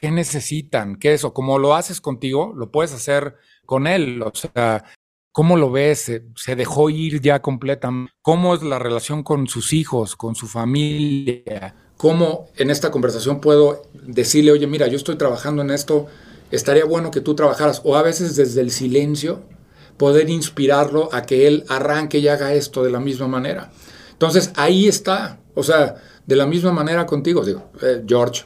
[0.00, 0.96] ¿qué necesitan?
[0.96, 1.24] ¿Qué es?
[1.24, 4.22] O como lo haces contigo, lo puedes hacer con él.
[4.22, 4.84] O sea,
[5.32, 6.12] ¿cómo lo ves?
[6.36, 8.12] ¿Se, dejó ir ya completamente?
[8.22, 11.74] ¿Cómo es la relación con sus hijos, con su familia?
[11.96, 16.06] ¿Cómo en esta conversación puedo decirle, oye, mira, yo estoy trabajando en esto,
[16.50, 17.80] estaría bueno que tú trabajaras?
[17.84, 19.44] O a veces desde el silencio,
[19.96, 23.70] poder inspirarlo a que él arranque y haga esto de la misma manera.
[24.10, 25.38] Entonces, ahí está.
[25.54, 28.44] O sea, de la misma manera contigo, digo, eh, George,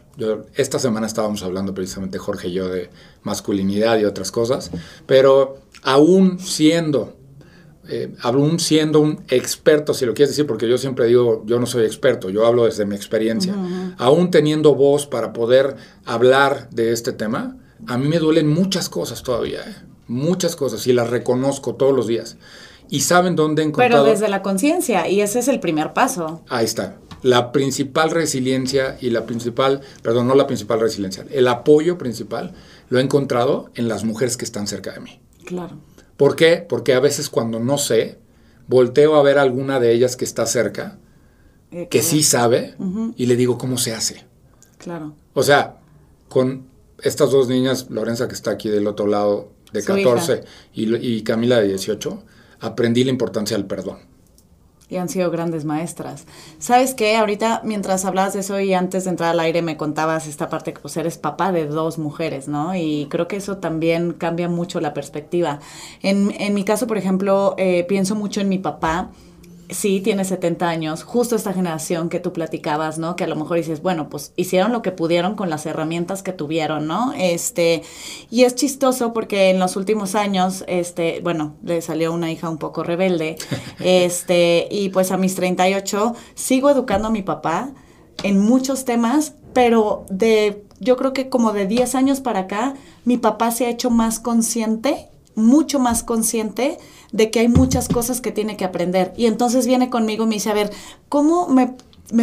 [0.55, 2.91] esta semana estábamos hablando precisamente Jorge y yo de
[3.23, 4.71] masculinidad y otras cosas,
[5.05, 7.17] pero aún siendo,
[7.89, 11.67] eh, aún siendo un experto, si lo quieres decir, porque yo siempre digo, yo no
[11.67, 13.55] soy experto, yo hablo desde mi experiencia,
[13.99, 19.23] aún teniendo voz para poder hablar de este tema, a mí me duelen muchas cosas
[19.23, 19.75] todavía, eh,
[20.07, 22.39] muchas cosas, y las reconozco todos los días.
[22.89, 23.91] Y saben dónde encontrar.
[23.91, 26.43] Pero desde la conciencia, y ese es el primer paso.
[26.49, 31.99] Ahí está la principal resiliencia y la principal, perdón, no la principal resiliencia, el apoyo
[31.99, 32.55] principal
[32.89, 35.21] lo he encontrado en las mujeres que están cerca de mí.
[35.45, 35.77] Claro.
[36.17, 36.65] ¿Por qué?
[36.67, 38.19] Porque a veces cuando no sé,
[38.69, 40.99] volteo a ver a alguna de ellas que está cerca,
[41.73, 42.77] eh, que sí sabe,
[43.17, 44.25] y le digo cómo se hace.
[44.79, 45.17] Claro.
[45.35, 45.79] O sea,
[46.29, 46.69] con
[47.03, 51.61] estas dos niñas, Lorenza que está aquí del otro lado de 14 y, y Camila
[51.61, 52.23] de 18,
[52.61, 54.16] aprendí la importancia del perdón
[54.89, 56.27] y han sido grandes maestras.
[56.59, 57.17] ¿Sabes qué?
[57.17, 60.73] Ahorita, mientras hablabas de eso y antes de entrar al aire, me contabas esta parte
[60.73, 62.75] que pues eres papá de dos mujeres, ¿no?
[62.77, 65.59] Y creo que eso también cambia mucho la perspectiva.
[66.03, 69.11] En, en mi caso, por ejemplo, eh, pienso mucho en mi papá
[69.71, 73.17] sí, tiene 70 años, justo esta generación que tú platicabas, ¿no?
[73.17, 76.33] Que a lo mejor dices, bueno, pues hicieron lo que pudieron con las herramientas que
[76.33, 77.13] tuvieron, ¿no?
[77.17, 77.83] Este,
[78.31, 82.59] y es chistoso porque en los últimos años, este, bueno, le salió una hija un
[82.59, 83.37] poco rebelde,
[83.81, 87.71] este, y pues a mis 38 sigo educando a mi papá
[88.23, 92.75] en muchos temas, pero de, yo creo que como de 10 años para acá,
[93.05, 96.79] mi papá se ha hecho más consciente, mucho más consciente
[97.13, 99.13] de que hay muchas cosas que tiene que aprender.
[99.17, 100.71] Y entonces viene conmigo y me dice, a ver,
[101.09, 101.75] ¿cómo me,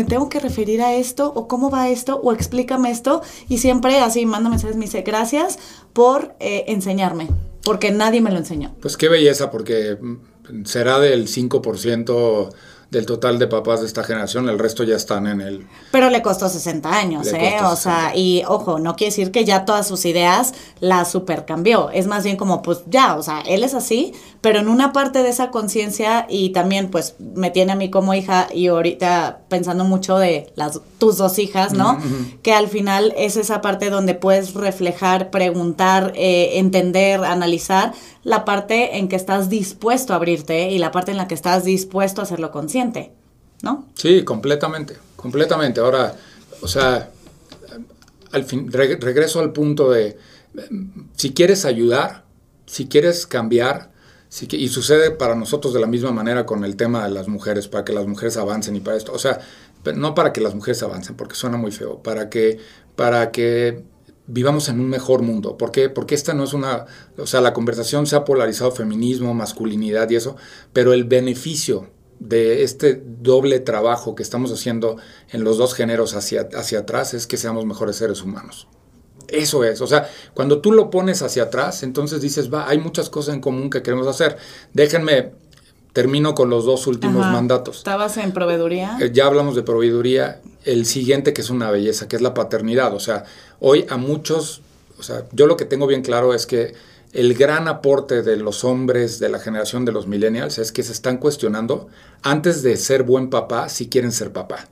[0.05, 1.31] tengo que referir a esto?
[1.35, 2.19] ¿O cómo va esto?
[2.23, 3.21] ¿O explícame esto?
[3.49, 5.59] Y siempre así manda mensajes, me dice, gracias
[5.93, 7.29] por eh, enseñarme,
[7.63, 8.73] porque nadie me lo enseñó.
[8.81, 9.97] Pues qué belleza, porque
[10.65, 12.49] será del 5%
[12.93, 15.67] del total de papás de esta generación, el resto ya están en el...
[15.91, 17.57] Pero le costó 60 años, ¿eh?
[17.63, 21.89] O sea, y ojo, no quiere decir que ya todas sus ideas las super cambió.
[21.89, 25.23] Es más bien como, pues ya, o sea, él es así, pero en una parte
[25.23, 29.83] de esa conciencia y también, pues, me tiene a mí como hija y ahorita pensando
[29.83, 31.97] mucho de las tus dos hijas, ¿no?
[32.43, 38.97] Que al final es esa parte donde puedes reflejar, preguntar, eh, entender, analizar la parte
[38.97, 42.23] en que estás dispuesto a abrirte y la parte en la que estás dispuesto a
[42.23, 43.11] hacerlo consciente,
[43.61, 43.87] ¿no?
[43.95, 45.81] Sí, completamente, completamente.
[45.81, 46.15] Ahora,
[46.61, 47.09] o sea,
[48.31, 50.17] al fin, regreso al punto de,
[51.15, 52.23] si quieres ayudar,
[52.65, 53.91] si quieres cambiar,
[54.49, 57.85] y sucede para nosotros de la misma manera con el tema de las mujeres, para
[57.85, 59.39] que las mujeres avancen y para esto, o sea,
[59.95, 62.57] no para que las mujeres avancen, porque suena muy feo, para que,
[62.95, 63.83] para que
[64.27, 65.57] vivamos en un mejor mundo.
[65.57, 65.89] ¿Por qué?
[65.89, 66.85] Porque esta no es una,
[67.17, 70.35] o sea, la conversación se ha polarizado feminismo, masculinidad y eso,
[70.71, 74.97] pero el beneficio de este doble trabajo que estamos haciendo
[75.31, 78.67] en los dos géneros hacia, hacia atrás es que seamos mejores seres humanos.
[79.27, 83.09] Eso es, o sea, cuando tú lo pones hacia atrás, entonces dices, va, hay muchas
[83.09, 84.37] cosas en común que queremos hacer.
[84.73, 85.31] Déjenme,
[85.93, 87.77] termino con los dos últimos mandatos.
[87.77, 88.97] ¿Estabas en proveeduría?
[88.99, 90.41] Eh, ya hablamos de proveeduría.
[90.65, 92.93] El siguiente, que es una belleza, que es la paternidad.
[92.93, 93.25] O sea,
[93.59, 94.61] hoy a muchos,
[94.99, 96.73] o sea, yo lo que tengo bien claro es que
[97.13, 100.91] el gran aporte de los hombres de la generación de los millennials es que se
[100.91, 101.87] están cuestionando
[102.23, 104.67] antes de ser buen papá si quieren ser papá.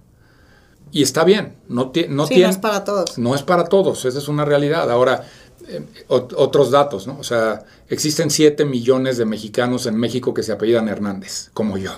[0.91, 3.17] Y está bien, no, no, sí, no es para todos.
[3.17, 4.89] No es para todos, esa es una realidad.
[4.91, 5.23] Ahora,
[5.67, 7.17] eh, otros datos, ¿no?
[7.19, 11.91] O sea, existen 7 millones de mexicanos en México que se apellidan Hernández, como yo.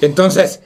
[0.00, 0.60] Entonces,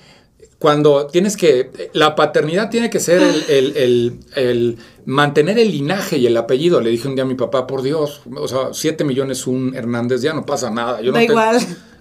[0.63, 6.81] cuando tienes que, la paternidad tiene que ser el, mantener el linaje y el apellido.
[6.81, 10.23] Le dije un día a mi papá, por Dios, o sea, 7 millones un Hernández,
[10.23, 11.01] ya no pasa nada.
[11.01, 11.59] Yo da no igual.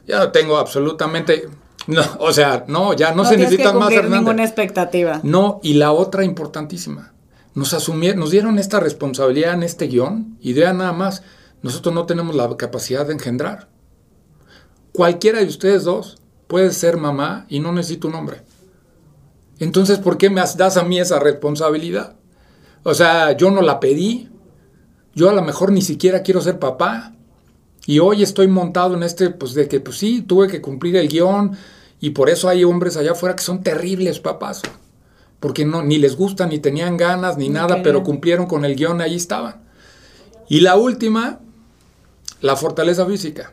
[0.08, 1.50] ya no tengo absolutamente,
[1.88, 4.20] no, o sea, no, ya no, se necesitan más Hernández.
[4.20, 5.20] ninguna expectativa.
[5.24, 7.14] No, y la otra importantísima,
[7.54, 11.24] nos asumieron, nos dieron esta responsabilidad en este guion, y idea nada más,
[11.62, 13.70] nosotros no tenemos la capacidad de engendrar.
[14.94, 18.42] Cualquiera de ustedes dos puede ser mamá y no necesita un nombre.
[19.60, 22.16] Entonces, ¿por qué me das a mí esa responsabilidad?
[22.84, 24.30] O sea, yo no la pedí.
[25.14, 27.14] Yo a lo mejor ni siquiera quiero ser papá.
[27.86, 31.08] Y hoy estoy montado en este, pues de que, pues sí, tuve que cumplir el
[31.08, 31.52] guion.
[32.00, 34.62] Y por eso hay hombres allá afuera que son terribles papás.
[35.42, 39.02] Porque no, ni les gusta, ni tenían ganas, ni nada, pero cumplieron con el guion
[39.02, 39.64] y ahí estaban.
[40.48, 41.40] Y la última,
[42.42, 43.52] la fortaleza física.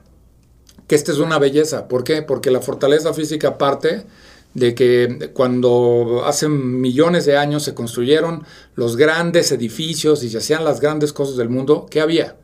[0.86, 1.88] Que esta es una belleza.
[1.88, 2.22] ¿Por qué?
[2.22, 4.04] Porque la fortaleza física parte
[4.52, 10.64] de que cuando hace millones de años se construyeron los grandes edificios y se hacían
[10.64, 12.36] las grandes cosas del mundo, ¿qué había?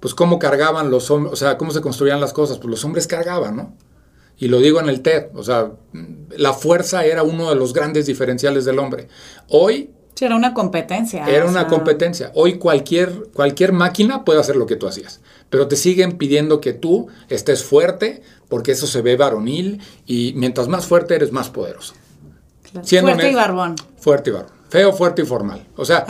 [0.00, 3.06] Pues cómo cargaban los hombres, o sea, cómo se construían las cosas, pues los hombres
[3.06, 3.74] cargaban, ¿no?
[4.40, 5.70] Y lo digo en el TED, o sea,
[6.36, 9.06] la fuerza era uno de los grandes diferenciales del hombre.
[9.48, 9.90] Hoy...
[10.14, 11.26] Sí, era una competencia.
[11.26, 12.32] Era una competencia.
[12.34, 16.72] Hoy cualquier, cualquier máquina puede hacer lo que tú hacías, pero te siguen pidiendo que
[16.72, 21.94] tú estés fuerte, porque eso se ve varonil y mientras más fuerte eres, más poderoso.
[22.72, 23.76] fuerte y barbón.
[23.98, 24.52] Fuerte y barbón.
[24.70, 25.66] Feo, fuerte y formal.
[25.76, 26.06] O sea,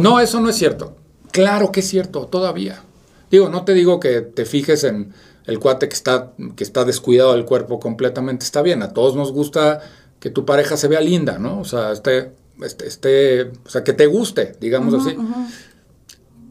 [0.00, 0.96] no, eso no es cierto.
[1.30, 2.82] Claro que es cierto, todavía.
[3.30, 5.12] Digo, no te digo que te fijes en
[5.46, 8.44] el cuate que está, que está descuidado del cuerpo completamente.
[8.44, 9.80] Está bien, a todos nos gusta
[10.20, 11.60] que tu pareja se vea linda, ¿no?
[11.60, 15.16] O sea, esté, este, o sea, que te guste, digamos así.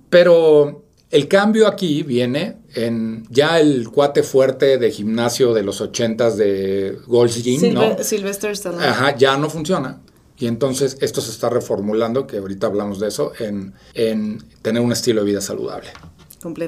[0.10, 6.38] Pero el cambio aquí viene en ya el cuate fuerte de gimnasio de los ochentas
[6.38, 8.04] de Gold's Gym, ¿no?
[8.04, 8.86] Sylvester Stallone.
[8.86, 10.02] Ajá, ya no funciona.
[10.38, 14.92] Y entonces esto se está reformulando, que ahorita hablamos de eso, en, en tener un
[14.92, 15.90] estilo de vida saludable.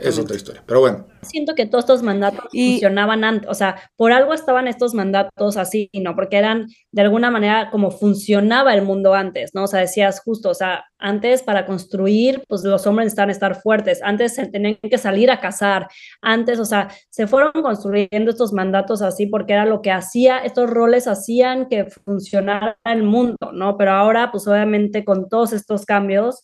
[0.01, 0.63] Es otra historia.
[0.65, 1.07] Pero bueno.
[1.21, 3.49] Siento que todos estos mandatos funcionaban antes.
[3.49, 6.15] O sea, por algo estaban estos mandatos así, ¿no?
[6.15, 9.63] Porque eran de alguna manera como funcionaba el mundo antes, ¿no?
[9.63, 14.01] O sea, decías justo, o sea, antes para construir, pues los hombres necesitaban estar fuertes.
[14.03, 15.87] Antes se tenían que salir a cazar.
[16.21, 20.69] Antes, o sea, se fueron construyendo estos mandatos así porque era lo que hacía, estos
[20.69, 23.77] roles hacían que funcionara el mundo, ¿no?
[23.77, 26.43] Pero ahora, pues obviamente con todos estos cambios,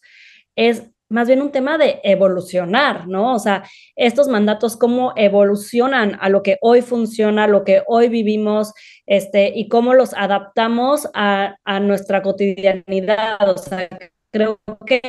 [0.56, 3.36] es más bien un tema de evolucionar, ¿no?
[3.36, 3.64] O sea,
[3.96, 8.74] estos mandatos, cómo evolucionan a lo que hoy funciona, a lo que hoy vivimos,
[9.06, 13.48] este, y cómo los adaptamos a, nuestra cotidianidad.
[13.48, 13.88] O sea,
[14.32, 15.02] creo que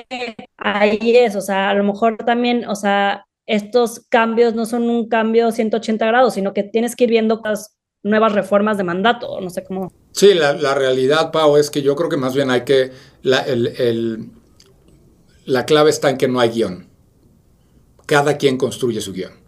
[0.58, 5.08] ahí es, o sea, a lo mejor también, o sea, estos cambios no son un
[5.08, 7.40] cambio 180 grados, sino que tienes que ir viendo
[8.02, 9.90] nuevas reformas de mandato, no sé cómo.
[10.12, 14.43] Sí, la, realidad, Pau, es que yo creo que más bien hay que, el
[15.44, 16.88] la clave está en que no hay guion.
[18.06, 19.44] Cada quien construye su guion.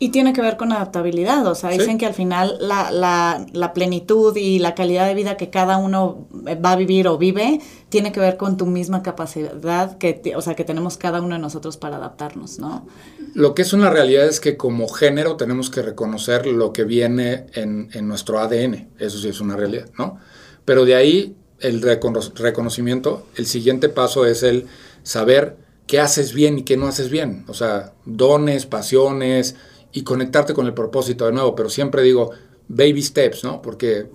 [0.00, 4.60] Y tiene que ver con adaptabilidad, o sea, dicen que al final la, plenitud y
[4.60, 8.36] la calidad de vida que cada uno va a vivir o vive tiene que ver
[8.36, 12.60] con tu misma capacidad, que, o sea, que tenemos cada uno de nosotros para adaptarnos,
[12.60, 12.86] ¿no?
[13.34, 17.46] Lo que es una realidad es que como género tenemos que reconocer lo que viene
[17.54, 20.20] en, en nuestro ADN, eso sí es una realidad, ¿no?
[20.64, 24.66] Pero de ahí el reconocimiento, el siguiente paso es el
[25.08, 27.44] saber qué haces bien y qué no haces bien.
[27.48, 29.56] O sea, dones, pasiones
[29.90, 31.54] y conectarte con el propósito de nuevo.
[31.54, 32.30] Pero siempre digo,
[32.68, 33.62] baby steps, ¿no?
[33.62, 34.06] Porque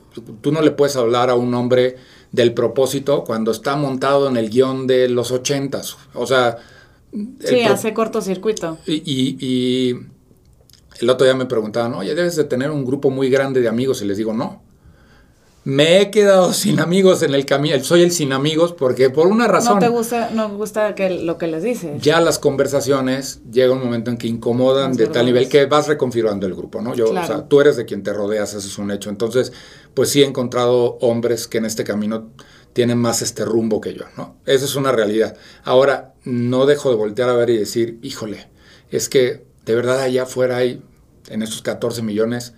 [0.41, 1.95] tú no le puedes hablar a un hombre
[2.32, 5.97] del propósito cuando está montado en el guion de los ochentas.
[6.13, 6.58] O sea...
[7.43, 8.77] Sí, hace cortocircuito.
[8.86, 9.99] Y, y, y,
[10.99, 14.03] el otro día me preguntaban, oye, debes de tener un grupo muy grande de amigos.
[14.03, 14.62] Y les digo, no.
[15.63, 19.47] Me he quedado sin amigos en el camino, soy el sin amigos porque por una
[19.47, 19.76] razón...
[19.76, 22.02] No te gusta, no gusta que lo que les dices.
[22.02, 26.45] Ya las conversaciones llega un momento en que incomodan de tal nivel que vas reconfigurando
[26.45, 26.93] el grupo, ¿no?
[26.95, 29.10] Yo, o sea, tú eres de quien te rodeas, eso es un hecho.
[29.10, 29.54] Entonces,
[29.93, 32.30] pues sí he encontrado hombres que en este camino
[32.73, 34.36] tienen más este rumbo que yo, ¿no?
[34.45, 35.38] Esa es una realidad.
[35.63, 38.49] Ahora, no dejo de voltear a ver y decir, híjole,
[38.89, 40.82] es que de verdad allá afuera hay,
[41.30, 42.54] en esos 14 millones,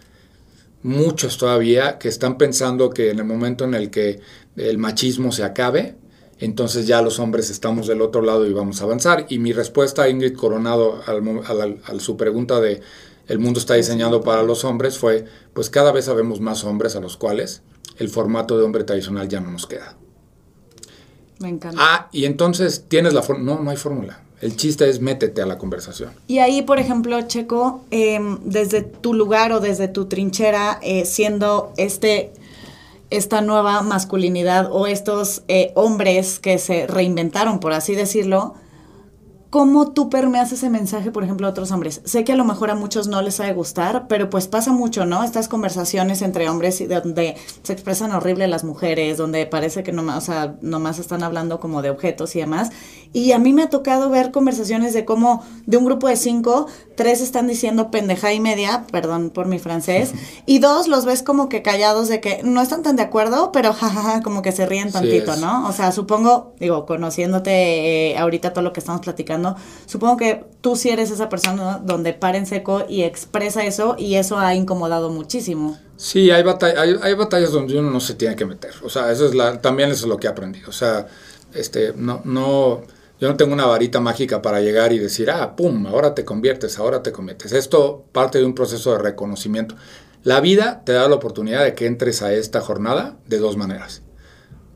[0.86, 4.20] muchos todavía que están pensando que en el momento en el que
[4.56, 5.96] el machismo se acabe,
[6.40, 9.26] entonces ya los hombres estamos del otro lado y vamos a avanzar.
[9.30, 12.82] Y mi respuesta a Ingrid Coronado a su pregunta de
[13.28, 17.00] el mundo está diseñado para los hombres fue, pues cada vez sabemos más hombres a
[17.00, 17.64] los cuales
[17.98, 19.98] el formato de hombre tradicional ya no nos queda.
[21.40, 21.82] Me encanta.
[21.82, 23.56] Ah, y entonces tienes la fórmula.
[23.56, 24.24] No, no hay fórmula.
[24.42, 26.12] El chiste es métete a la conversación.
[26.28, 31.72] Y ahí, por ejemplo, Checo, em, desde tu lugar o desde tu trinchera, eh, siendo
[31.78, 32.32] este
[33.12, 38.56] esta nueva masculinidad o estos eh, hombres que se reinventaron, por así decirlo,
[39.56, 42.02] ¿Cómo tú permeas ese mensaje, por ejemplo, a otros hombres?
[42.04, 44.74] Sé que a lo mejor a muchos no les ha de gustar, pero pues pasa
[44.74, 45.24] mucho, ¿no?
[45.24, 50.26] Estas conversaciones entre hombres donde se expresan horrible las mujeres, donde parece que nomás, o
[50.26, 52.72] sea, nomás están hablando como de objetos y demás.
[53.14, 56.68] Y a mí me ha tocado ver conversaciones de cómo de un grupo de cinco,
[56.96, 60.12] tres están diciendo pendeja y media, perdón por mi francés,
[60.46, 63.72] y dos los ves como que callados de que no están tan de acuerdo, pero
[63.72, 65.66] jajaja, como que se ríen tantito, ¿no?
[65.66, 69.45] O sea, supongo, digo, conociéndote eh, ahorita todo lo que estamos platicando,
[69.86, 74.16] Supongo que tú sí eres esa persona donde para en seco y expresa eso y
[74.16, 75.78] eso ha incomodado muchísimo.
[75.98, 76.44] Sí, hay,
[77.02, 78.74] hay, batallas donde uno no se tiene que meter.
[78.84, 80.70] O sea, eso es también eso es lo que he aprendido.
[80.70, 81.08] O sea,
[81.54, 82.82] este, no, no,
[83.20, 86.80] yo no tengo una varita mágica para llegar y decir, ah, pum, ahora te conviertes,
[86.80, 87.52] ahora te conviertes.
[87.54, 89.76] Esto parte de un proceso de reconocimiento.
[90.24, 94.02] La vida te da la oportunidad de que entres a esta jornada de dos maneras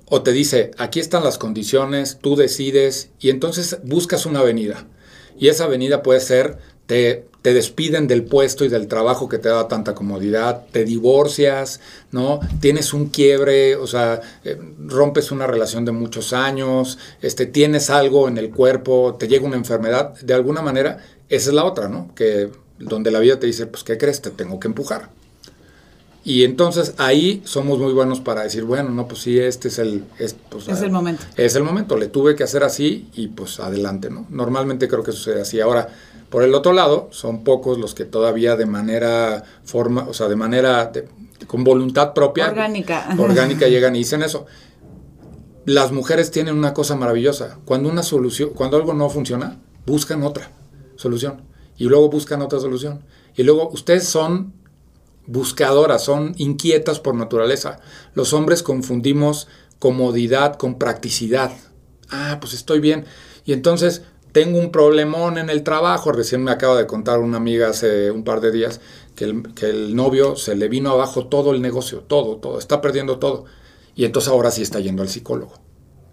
[0.09, 4.87] o te dice, aquí están las condiciones, tú decides, y entonces buscas una avenida.
[5.37, 9.49] Y esa avenida puede ser, te, te despiden del puesto y del trabajo que te
[9.49, 11.79] da tanta comodidad, te divorcias,
[12.11, 12.39] ¿no?
[12.59, 18.27] Tienes un quiebre, o sea, eh, rompes una relación de muchos años, este, tienes algo
[18.27, 22.13] en el cuerpo, te llega una enfermedad, de alguna manera, esa es la otra, ¿no?
[22.15, 24.21] Que donde la vida te dice, pues, ¿qué crees?
[24.21, 25.09] Te tengo que empujar.
[26.23, 30.03] Y entonces ahí somos muy buenos para decir, bueno, no, pues sí, este es el...
[30.17, 31.23] Es, pues, es el momento.
[31.37, 34.25] Es el momento, le tuve que hacer así y pues adelante, ¿no?
[34.29, 35.61] Normalmente creo que sucede así.
[35.61, 35.87] Ahora,
[36.29, 40.35] por el otro lado, son pocos los que todavía de manera forma, o sea, de
[40.35, 40.91] manera
[41.47, 44.45] con voluntad propia, orgánica, orgánica llegan y dicen eso.
[45.65, 47.59] Las mujeres tienen una cosa maravillosa.
[47.65, 50.51] Cuando una solución, cuando algo no funciona, buscan otra
[50.95, 51.41] solución
[51.77, 53.03] y luego buscan otra solución.
[53.35, 54.53] Y luego ustedes son
[55.29, 57.79] buscadoras, son inquietas por naturaleza.
[58.15, 61.51] Los hombres confundimos comodidad con practicidad.
[62.09, 63.05] Ah, pues estoy bien.
[63.45, 66.11] Y entonces tengo un problemón en el trabajo.
[66.11, 68.81] Recién me acaba de contar una amiga hace un par de días
[69.15, 72.81] que el, que el novio se le vino abajo todo el negocio, todo, todo, está
[72.81, 73.45] perdiendo todo.
[73.95, 75.53] Y entonces ahora sí está yendo al psicólogo.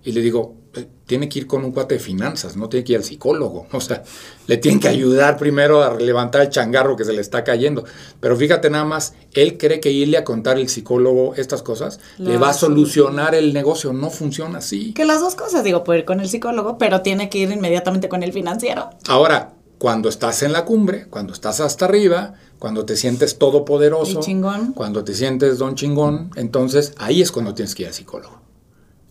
[0.07, 2.93] Y le digo, eh, tiene que ir con un cuate de finanzas, no tiene que
[2.93, 3.67] ir al psicólogo.
[3.73, 4.05] O sea,
[4.47, 7.85] le tienen que ayudar primero a levantar el changarro que se le está cayendo.
[8.21, 12.39] Pero fíjate nada más, él cree que irle a contar al psicólogo estas cosas le
[12.39, 13.93] va a solucionar el negocio.
[13.93, 14.93] No funciona así.
[14.93, 18.09] Que las dos cosas, digo, puede ir con el psicólogo, pero tiene que ir inmediatamente
[18.09, 18.91] con el financiero.
[19.09, 24.73] Ahora, cuando estás en la cumbre, cuando estás hasta arriba, cuando te sientes todopoderoso, chingón.
[24.73, 28.47] cuando te sientes don chingón, entonces ahí es cuando tienes que ir al psicólogo.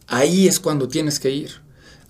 [0.08, 1.52] Ahí es cuando tienes que ir.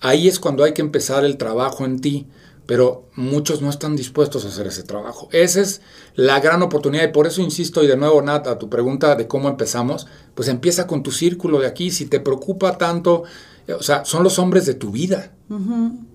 [0.00, 2.26] Ahí es cuando hay que empezar el trabajo en ti.
[2.66, 5.28] Pero muchos no están dispuestos a hacer ese trabajo.
[5.30, 5.82] Esa es
[6.16, 9.28] la gran oportunidad y por eso insisto y de nuevo, Nat, a tu pregunta de
[9.28, 11.92] cómo empezamos, pues empieza con tu círculo de aquí.
[11.92, 13.22] Si te preocupa tanto,
[13.68, 15.32] o sea, son los hombres de tu vida.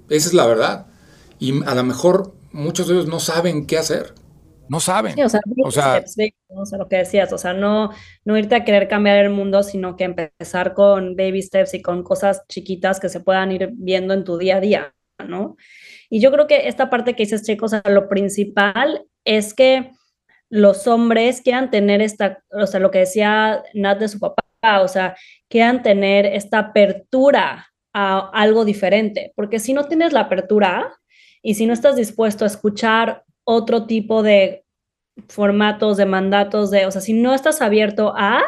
[0.09, 0.87] Esa es la verdad.
[1.39, 4.13] Y a lo mejor muchos de ellos no saben qué hacer.
[4.71, 6.05] No saben.
[6.47, 7.89] o sea, lo que decías, o sea, no,
[8.23, 12.03] no irte a querer cambiar el mundo, sino que empezar con baby steps y con
[12.03, 14.95] cosas chiquitas que se puedan ir viendo en tu día a día,
[15.27, 15.57] ¿no?
[16.09, 19.91] Y yo creo que esta parte que dices, chicos, o sea, lo principal es que
[20.47, 24.45] los hombres quieran tener esta, o sea, lo que decía Nat de su papá,
[24.79, 25.17] o sea,
[25.49, 30.93] quieran tener esta apertura a algo diferente, porque si no tienes la apertura
[31.41, 34.60] y si no estás dispuesto a escuchar otro tipo de
[35.29, 38.41] formatos, de mandatos, de, o sea, si no estás abierto a,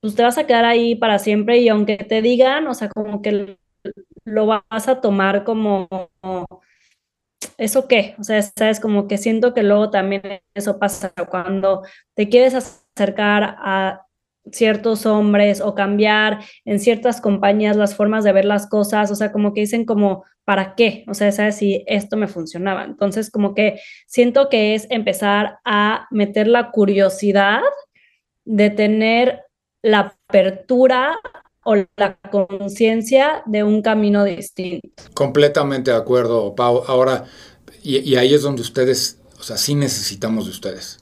[0.00, 3.22] pues te vas a quedar ahí para siempre y aunque te digan, o sea, como
[3.22, 3.56] que
[4.24, 5.88] lo vas a tomar como,
[7.58, 8.14] ¿eso qué?
[8.18, 10.22] O sea, sabes, como que siento que luego también
[10.54, 11.82] eso pasa cuando
[12.14, 14.06] te quieres acercar a
[14.50, 19.32] ciertos hombres o cambiar en ciertas compañías las formas de ver las cosas, o sea,
[19.32, 21.04] como que dicen como, ¿para qué?
[21.08, 22.84] O sea, ¿sabes si esto me funcionaba?
[22.84, 27.60] Entonces, como que siento que es empezar a meter la curiosidad
[28.44, 29.42] de tener
[29.82, 31.18] la apertura
[31.64, 34.88] o la conciencia de un camino distinto.
[35.14, 36.82] Completamente de acuerdo, Pau.
[36.88, 37.24] Ahora,
[37.84, 41.01] y, y, ahí es donde ustedes, o sea, sí necesitamos de ustedes.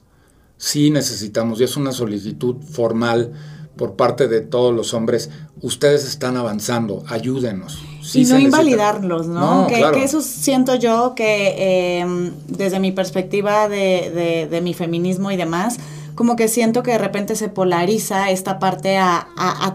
[0.61, 3.31] Sí necesitamos, y es una solicitud formal
[3.75, 5.31] por parte de todos los hombres.
[5.63, 7.79] Ustedes están avanzando, ayúdenos.
[8.13, 9.65] y no invalidarlos, ¿no?
[9.65, 15.35] que, eso siento yo que em, desde mi perspectiva de, de, de mi feminismo y
[15.35, 15.79] demás,
[16.15, 19.27] como que siento que de repente se polariza esta parte a,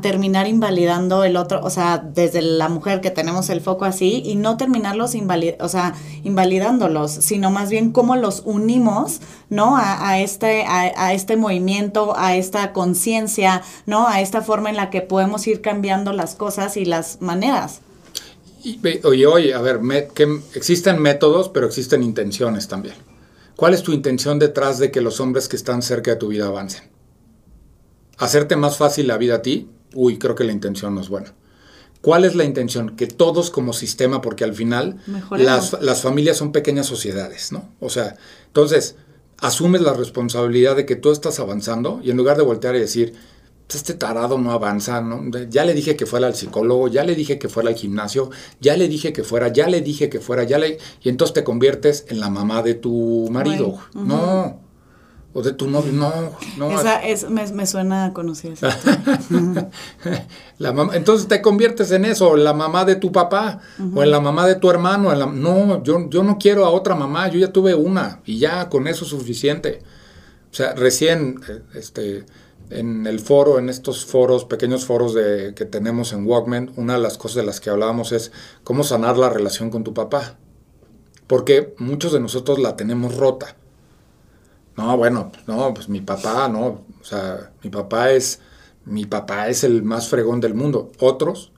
[0.03, 4.37] terminar invalidando el otro, o sea, desde la mujer que tenemos el foco así y
[4.37, 5.15] no terminarlos
[5.59, 9.77] o sea, invalidándolos, sino más bien cómo los unimos, ¿no?
[9.77, 14.07] A, este, a, este movimiento, a esta conciencia, ¿no?
[14.07, 17.81] A esta forma en la que podemos ir cambiando las cosas y las maneras.
[19.05, 19.81] oye, oye, a ver,
[20.15, 22.95] que existen métodos, pero existen intenciones también.
[23.57, 26.47] ¿Cuál es tu intención detrás de que los hombres que están cerca de tu vida
[26.47, 26.91] avancen?
[28.19, 29.71] ¿Hacerte más fácil la vida a ti?
[29.95, 31.35] Uy, creo que la intención no es buena.
[32.03, 32.97] ¿Cuál es la intención?
[32.97, 34.99] Que todos como sistema, porque al final
[35.31, 37.73] las, las, familias son pequeñas sociedades, ¿no?
[37.81, 38.97] O sea, entonces,
[39.39, 43.15] asumes la responsabilidad de que tú estás avanzando y en lugar de voltear y decir,
[43.75, 45.29] este tarado no avanza, ¿no?
[45.51, 48.77] Ya le dije que fuera al psicólogo, ya le dije que fuera al gimnasio, ya
[48.77, 50.79] le dije que fuera, ya le dije que fuera, ya le...
[51.03, 53.79] Y entonces te conviertes en la mamá de tu marido.
[53.95, 54.61] No.
[55.33, 56.11] O de tu novio, no.
[56.57, 56.71] no.
[56.71, 58.55] Esa es, me, suena conocida.
[60.59, 63.61] la mamá, entonces te conviertes en eso, la mamá de tu papá,
[63.95, 65.15] o en la mamá de tu hermano.
[65.27, 68.87] no, yo, yo no quiero a otra mamá, yo ya tuve una, y ya con
[68.87, 69.83] eso es suficiente.
[70.51, 72.25] O sea, recién, eh, este
[72.71, 77.01] en el foro, en estos foros, pequeños foros de, que tenemos en Walkman, una de
[77.01, 78.33] las cosas de las que hablábamos es
[78.65, 80.37] cómo sanar la relación con tu papá.
[81.27, 83.57] Porque muchos de nosotros la tenemos rota.
[84.77, 86.85] No, bueno, no, pues mi papá, no.
[87.01, 88.41] O sea, mi papá es,
[88.85, 90.93] mi papá es el más fregón del mundo.
[90.99, 91.53] Otros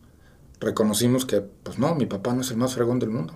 [0.61, 3.35] reconocimos que, pues no, mi papá no es el más fregón del mundo.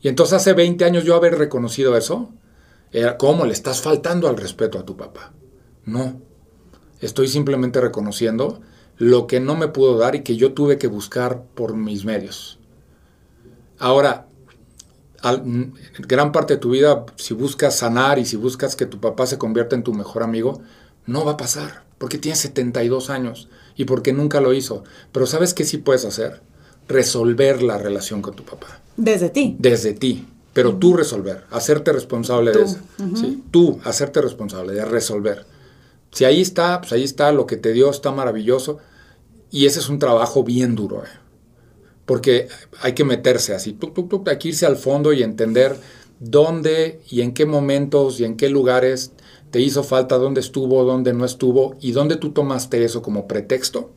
[0.00, 2.30] Y entonces hace 20 años yo haber reconocido eso,
[2.90, 5.32] era como le estás faltando al respeto a tu papá.
[5.84, 6.20] No,
[7.00, 8.60] Estoy simplemente reconociendo
[8.96, 12.58] lo que no me pudo dar y que yo tuve que buscar por mis medios.
[13.78, 14.26] Ahora,
[15.98, 19.38] gran parte de tu vida, si buscas sanar y si buscas que tu papá se
[19.38, 20.60] convierta en tu mejor amigo,
[21.06, 24.84] no va a pasar, porque tienes 72 años y porque nunca lo hizo.
[25.12, 26.42] Pero ¿sabes qué sí puedes hacer?
[26.86, 28.80] Resolver la relación con tu papá.
[28.96, 29.56] Desde ti.
[29.58, 30.26] Desde ti.
[30.52, 32.78] Pero tú resolver, hacerte responsable de eso.
[33.14, 33.42] ¿sí?
[33.50, 35.46] Tú, hacerte responsable de resolver.
[36.12, 38.78] Si ahí está, pues ahí está, lo que te dio está maravilloso.
[39.50, 41.08] Y ese es un trabajo bien duro, eh.
[42.06, 42.48] porque
[42.82, 43.76] hay que meterse así,
[44.26, 45.76] hay que irse al fondo y entender
[46.20, 49.12] dónde y en qué momentos y en qué lugares
[49.50, 53.90] te hizo falta, dónde estuvo, dónde no estuvo y dónde tú tomaste eso como pretexto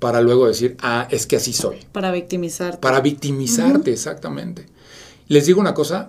[0.00, 1.86] para luego decir, ah, es que así soy.
[1.92, 2.78] Para victimizarte.
[2.78, 4.66] Para victimizarte, exactamente.
[5.28, 6.08] Les digo una cosa,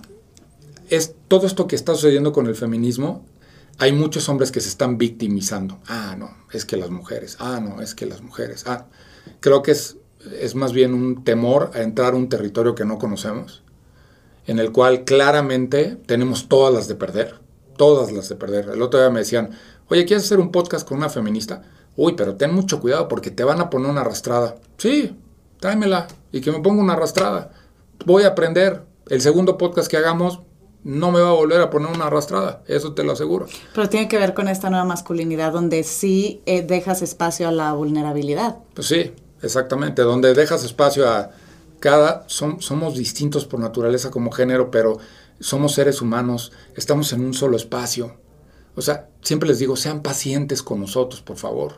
[0.89, 3.25] es todo esto que está sucediendo con el feminismo
[3.77, 5.79] hay muchos hombres que se están victimizando.
[5.87, 7.37] Ah, no, es que las mujeres.
[7.39, 8.65] Ah, no, es que las mujeres.
[8.67, 8.87] Ah,
[9.39, 9.97] creo que es,
[10.39, 13.63] es más bien un temor a entrar a un territorio que no conocemos,
[14.47, 17.39] en el cual claramente tenemos todas las de perder.
[17.77, 18.69] Todas las de perder.
[18.69, 19.51] El otro día me decían,
[19.87, 21.63] oye, ¿quieres hacer un podcast con una feminista?
[21.95, 24.55] Uy, pero ten mucho cuidado porque te van a poner una arrastrada.
[24.77, 25.17] Sí,
[25.59, 27.51] tráemela y que me ponga una arrastrada.
[28.05, 28.83] Voy a aprender.
[29.09, 30.41] El segundo podcast que hagamos,
[30.83, 33.47] no me va a volver a poner una arrastrada, eso te lo aseguro.
[33.73, 37.73] Pero tiene que ver con esta nueva masculinidad donde sí eh, dejas espacio a la
[37.73, 38.57] vulnerabilidad.
[38.73, 39.11] Pues sí,
[39.41, 41.31] exactamente, donde dejas espacio a
[41.79, 44.99] cada, somos distintos por naturaleza como género, pero
[45.39, 48.17] somos seres humanos, estamos en un solo espacio.
[48.75, 51.73] O sea, siempre les digo, sean pacientes con nosotros, por favor.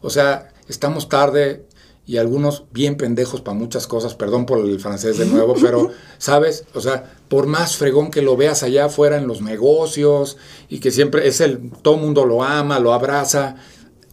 [0.00, 1.66] O sea, estamos tarde,
[2.10, 6.64] y algunos bien pendejos para muchas cosas, perdón por el francés de nuevo, pero, ¿sabes?
[6.74, 10.36] O sea, por más fregón que lo veas allá afuera en los negocios
[10.68, 13.54] y que siempre es el, todo mundo lo ama, lo abraza,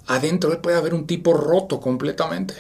[0.06, 2.54] adentro puede haber un tipo roto completamente.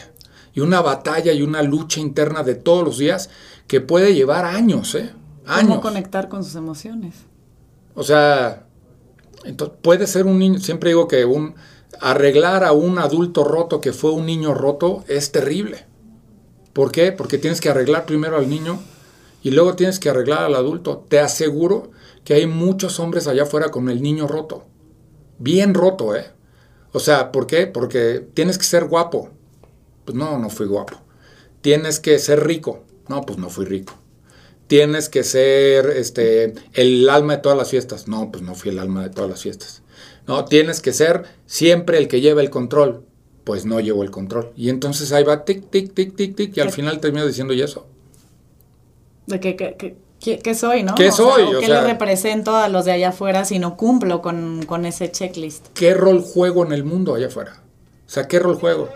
[0.56, 3.30] Y una batalla y una lucha interna de todos los días
[3.68, 5.12] que puede llevar años, ¿eh?
[5.46, 5.70] Años.
[5.70, 7.14] ¿Cómo conectar con sus emociones?
[7.94, 8.66] O sea,
[9.44, 11.54] entonces puede ser un niño, siempre digo que un
[12.02, 15.86] arreglar a un adulto roto que fue un niño roto es terrible.
[16.74, 17.12] ¿Por qué?
[17.12, 18.80] Porque tienes que arreglar primero al niño
[19.44, 21.06] y luego tienes que arreglar al adulto.
[21.10, 21.92] Te aseguro
[22.24, 24.66] que hay muchos hombres allá afuera con el niño roto.
[25.40, 26.26] Bien roto, ¿eh?
[26.92, 27.68] O sea, ¿por qué?
[27.68, 29.30] Porque tienes que ser guapo.
[30.06, 30.98] Pues no, no fui guapo.
[31.62, 32.84] Tienes que ser rico.
[33.08, 33.94] No, pues no fui rico.
[34.68, 38.08] Tienes que ser este, el alma de todas las fiestas.
[38.08, 39.82] No, pues no fui el alma de todas las fiestas.
[40.28, 43.06] No, tienes que ser siempre el que lleva el control.
[43.44, 44.52] Pues no llevo el control.
[44.58, 47.62] Y entonces ahí va tic, tic, tic, tic, tic, y al final termino diciendo y
[47.62, 47.88] eso.
[49.26, 50.96] De que, que, que soy, ¿no?
[50.96, 51.56] ¿Qué soy?
[51.56, 55.12] O, ¿Qué le represento a los de allá afuera si no cumplo con, con, ese
[55.12, 55.68] checklist?
[55.74, 57.64] ¿Qué rol juego en el mundo allá afuera?
[58.06, 58.90] O sea, ¿qué rol juego?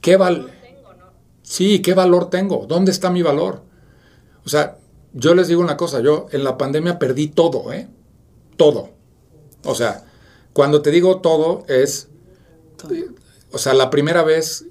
[0.00, 0.50] ¿Qué val
[1.46, 2.66] Sí, ¿qué valor tengo?
[2.66, 3.62] ¿Dónde está mi valor?
[4.44, 4.78] O sea,
[5.12, 7.88] yo les digo una cosa, yo en la pandemia perdí todo, ¿eh?
[8.56, 8.95] Todo.
[9.66, 10.04] O sea,
[10.52, 12.08] cuando te digo todo es,
[13.52, 14.66] o sea, la primera vez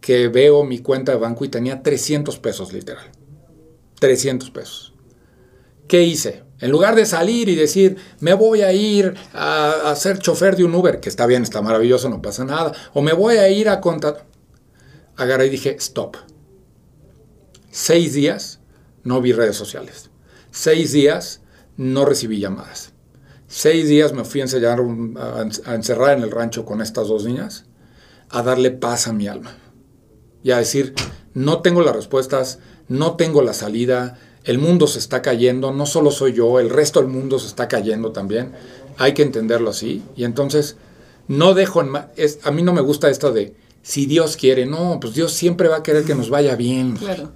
[0.00, 3.10] que veo mi cuenta de banco y tenía 300 pesos literal.
[3.98, 4.94] 300 pesos.
[5.88, 6.44] ¿Qué hice?
[6.60, 10.74] En lugar de salir y decir, me voy a ir a, ser chofer de un
[10.74, 13.80] Uber, que está bien, está maravilloso, no pasa nada, o me voy a ir a
[13.80, 14.26] contar,
[15.16, 16.16] agarré y dije, stop.
[17.70, 18.60] Seis días
[19.04, 20.10] no vi redes sociales.
[20.50, 21.40] Seis días
[21.76, 22.89] no recibí llamadas.
[23.52, 27.64] Seis días me fui a, a, encerrar en el rancho con estas dos niñas,
[28.28, 29.56] a darle paz a mi alma.
[30.44, 30.94] Y a decir,
[31.34, 36.12] no tengo las respuestas, no tengo la salida, el mundo se está cayendo, no solo
[36.12, 38.52] soy yo, el resto del mundo se está cayendo también.
[38.98, 40.04] Hay que entenderlo así.
[40.14, 40.76] Y entonces,
[41.26, 41.90] no dejo en...
[42.16, 45.66] Es, a mí no me gusta esto de, si Dios quiere, no, pues Dios siempre
[45.66, 46.96] va a querer que nos vaya bien.
[46.96, 47.32] Claro.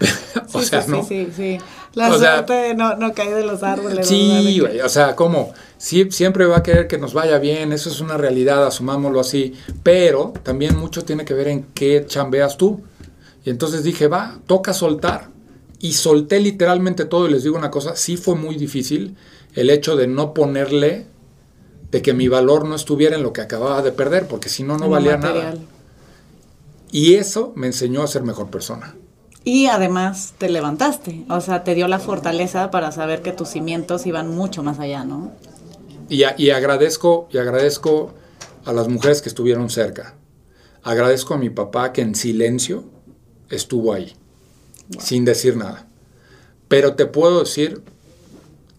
[0.52, 1.02] o sea, ¿no?
[1.02, 1.58] Sí, sí, sí.
[1.96, 4.06] La suerte no, no, cae de los árboles.
[4.06, 5.54] Sí, güey, o sea, ¿cómo?
[5.78, 9.54] Sí, siempre va a querer que nos vaya bien, eso es una realidad, asumámoslo así,
[9.82, 12.82] pero también mucho tiene que ver en qué chambeas tú.
[13.46, 15.30] Y entonces dije, va, toca soltar.
[15.80, 19.16] Y solté literalmente todo y les digo una cosa, sí fue muy difícil
[19.54, 21.06] el hecho de no ponerle,
[21.90, 24.76] de que mi valor no estuviera en lo que acababa de perder, porque si no,
[24.76, 25.54] no valía nada.
[26.92, 28.96] Y eso me enseñó a ser mejor persona.
[29.48, 34.04] Y además te levantaste, o sea, te dio la fortaleza para saber que tus cimientos
[34.04, 35.30] iban mucho más allá, ¿no?
[36.08, 38.12] Y, y agradezco, y agradezco
[38.64, 40.16] a las mujeres que estuvieron cerca.
[40.82, 42.82] Agradezco a mi papá que en silencio
[43.48, 44.16] estuvo ahí,
[44.98, 45.86] sin decir nada.
[46.66, 47.84] Pero te puedo decir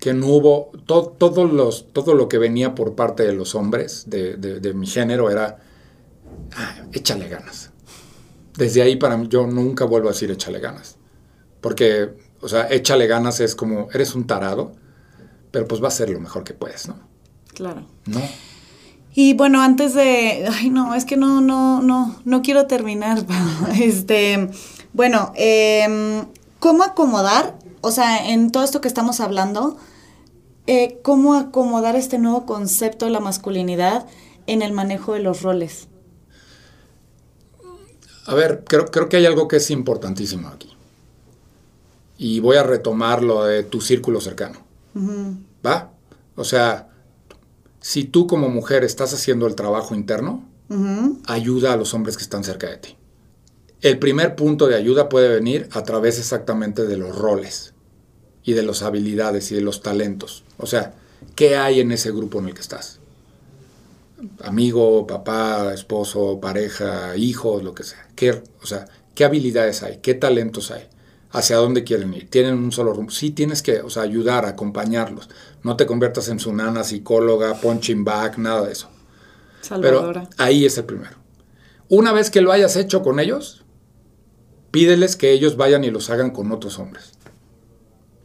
[0.01, 0.72] que no hubo,
[1.49, 5.59] los, todo lo que venía por parte de los hombres de, mi género era,
[6.57, 7.66] ah, échale ganas.
[8.58, 10.97] Desde ahí para mí, yo nunca vuelvo a decir échale ganas.
[11.62, 12.10] Porque,
[12.41, 14.74] o sea, échale ganas es como, eres un tarado,
[15.51, 16.95] pero pues va a ser lo mejor que puedes, ¿no?
[17.53, 17.86] Claro.
[18.05, 18.22] ¿No?
[19.14, 23.26] Y bueno, antes de, ay no, es que no, no, no, no quiero terminar.
[23.80, 24.49] este,
[24.93, 26.26] bueno, em,
[26.60, 27.58] ¿cómo acomodar?
[27.82, 29.78] O sea, en todo esto que estamos hablando,
[30.68, 34.05] eh, ¿cómo acomodar este nuevo concepto de la masculinidad
[34.45, 35.88] en el manejo de los roles?
[38.28, 40.70] A ver, creo, creo que hay algo que es importantísimo aquí.
[42.18, 44.60] Y voy a retomar lo de tu círculo cercano.
[45.66, 45.92] ¿Va?
[46.36, 46.90] O sea,
[47.80, 50.44] si tú como mujer estás haciendo el trabajo interno,
[51.26, 52.98] ayuda a los hombres que están cerca de ti.
[53.82, 57.74] El primer punto de ayuda puede venir a través exactamente de los roles
[58.44, 60.44] y de las habilidades y de los talentos.
[60.58, 60.96] O sea,
[61.36, 63.00] ¿qué hay en ese grupo en el que estás?
[64.43, 68.07] Amigo, papá, esposo, pareja, hijos, lo que sea.
[68.15, 69.97] ¿Qué, o sea, ¿qué habilidades hay?
[69.97, 70.88] ¿Qué talentos hay?
[71.32, 72.30] hacia dónde quieren ir.
[72.30, 73.11] Tienen un solo rumbo.
[73.11, 75.30] Sí tienes que o sea, ayudar, acompañarlos.
[75.63, 78.89] No te conviertas en su nana, psicóloga, punching back, nada de eso.
[79.61, 80.28] Salvadora.
[80.30, 81.18] Pero ahí es el primero.
[81.89, 83.65] Una vez que lo hayas hecho con ellos,
[84.72, 87.11] pídeles que ellos vayan y los hagan con otros hombres.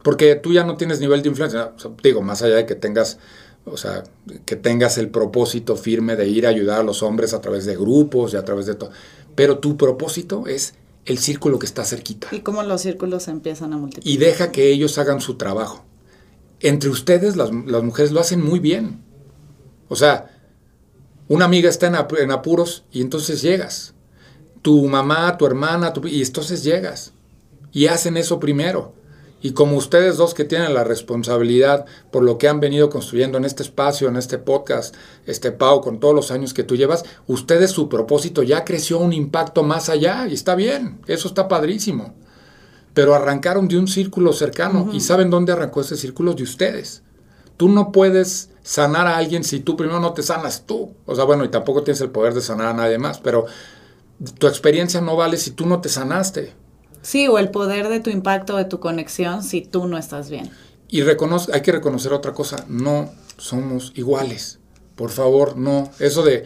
[0.03, 1.73] Porque tú ya no tienes nivel de influencia.
[2.01, 3.19] digo, más allá de que tengas,
[3.65, 4.03] o sea,
[4.45, 7.75] que tengas el propósito firme de ir a ayudar a los hombres a través de
[7.75, 8.91] grupos y a través de todo.
[9.35, 12.27] Pero tu propósito es el círculo que está cerquita.
[12.31, 14.11] Y cómo los círculos empiezan a multiplicar.
[14.11, 15.83] Y deja que ellos hagan su trabajo.
[16.59, 19.01] Entre ustedes, las, mujeres lo hacen muy bien.
[19.89, 20.31] O sea,
[21.27, 23.93] una amiga está en, apuros y entonces llegas.
[24.61, 27.13] Tu mamá, tu hermana, y entonces llegas.
[27.71, 28.93] Y hacen eso primero.
[29.43, 33.43] Y como ustedes dos que tienen la responsabilidad por lo que han venido construyendo en
[33.43, 37.71] este espacio, en este podcast, este Pau, con todos los años que tú llevas, ustedes
[37.71, 42.15] su propósito ya creció un impacto más allá y está bien, eso está padrísimo.
[42.93, 47.03] Pero arrancaron de un círculo cercano y saben dónde arrancó ese círculo de ustedes.
[47.57, 50.93] Tú no puedes sanar a alguien si tú primero no te sanas tú.
[51.05, 53.45] O sea, bueno, y tampoco tienes el poder de sanar a nadie más, pero
[54.39, 56.62] tu experiencia no vale si tú no te sanaste.
[57.03, 60.49] Sí, o el poder de tu impacto, de tu conexión, si tú no estás bien.
[60.87, 64.59] Y reconoce, hay que reconocer otra cosa, no somos iguales.
[64.95, 65.91] por favor, no.
[65.99, 66.45] Eso de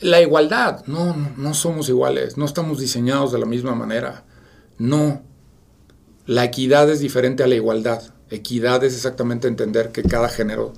[0.00, 4.24] la igualdad, no, no somos iguales, no estamos diseñados de la misma manera.
[4.76, 5.22] No.
[6.26, 8.02] La equidad es diferente a la igualdad.
[8.30, 10.74] Equidad es exactamente entender que cada género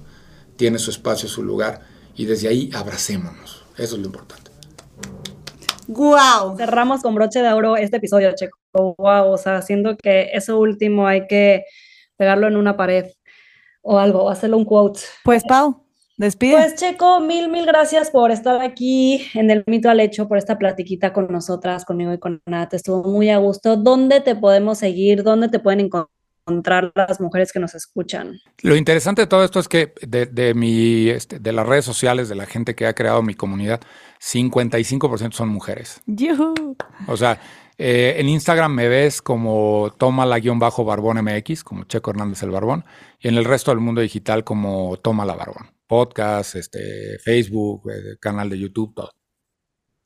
[0.57, 1.81] tiene su espacio, su lugar,
[2.17, 3.65] y desde ahí abracémonos.
[3.77, 4.51] Eso es lo importante.
[5.89, 6.57] ¡Guau!
[6.57, 8.60] Cerramos con broche de oro este episodio, Checo.
[8.73, 9.33] ¡Guau!
[9.33, 11.65] O sea, siento que eso último hay que
[12.17, 13.07] pegarlo en una pared
[13.83, 15.01] o algo, hacerlo un quote.
[15.25, 16.53] Pues, Pau, despide.
[16.53, 20.59] Pues, Checo, mil, mil gracias por estar aquí en el mito al hecho, por esta
[20.59, 22.75] platiquita con nosotras, conmigo y con Nat.
[22.75, 23.77] Estuvo muy a gusto.
[23.77, 25.23] ¿Dónde te podemos seguir?
[25.23, 26.21] ¿Dónde te pueden encontrar?
[26.51, 28.39] encontrar las mujeres que nos escuchan.
[28.63, 32.35] Lo interesante de todo esto es que de, mi, este, de las redes sociales, de
[32.35, 33.81] la gente que ha creado mi comunidad,
[34.21, 36.03] 55% son mujeres.
[37.07, 37.41] O sea,
[37.83, 42.43] eh, en Instagram me ves como toma la guion bajo barbón MX, como Checo Hernández
[42.43, 42.85] el Barbón,
[43.19, 45.71] y en el resto del mundo digital como toma la barbón.
[45.87, 49.11] Podcast, este, Facebook, eh, canal de YouTube, todo.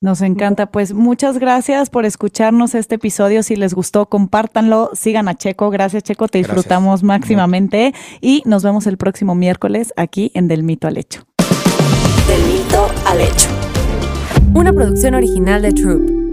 [0.00, 0.70] Nos encanta.
[0.70, 3.42] Pues muchas gracias por escucharnos este episodio.
[3.42, 4.90] Si les gustó, compártanlo.
[4.92, 5.70] Sigan a Checo.
[5.70, 6.28] Gracias, Checo.
[6.28, 7.92] Te disfrutamos máximamente.
[8.20, 11.24] Y nos vemos el próximo miércoles aquí en Del Mito al Hecho.
[12.28, 13.48] Del Mito al Hecho.
[14.54, 16.23] Una producción original de Troop.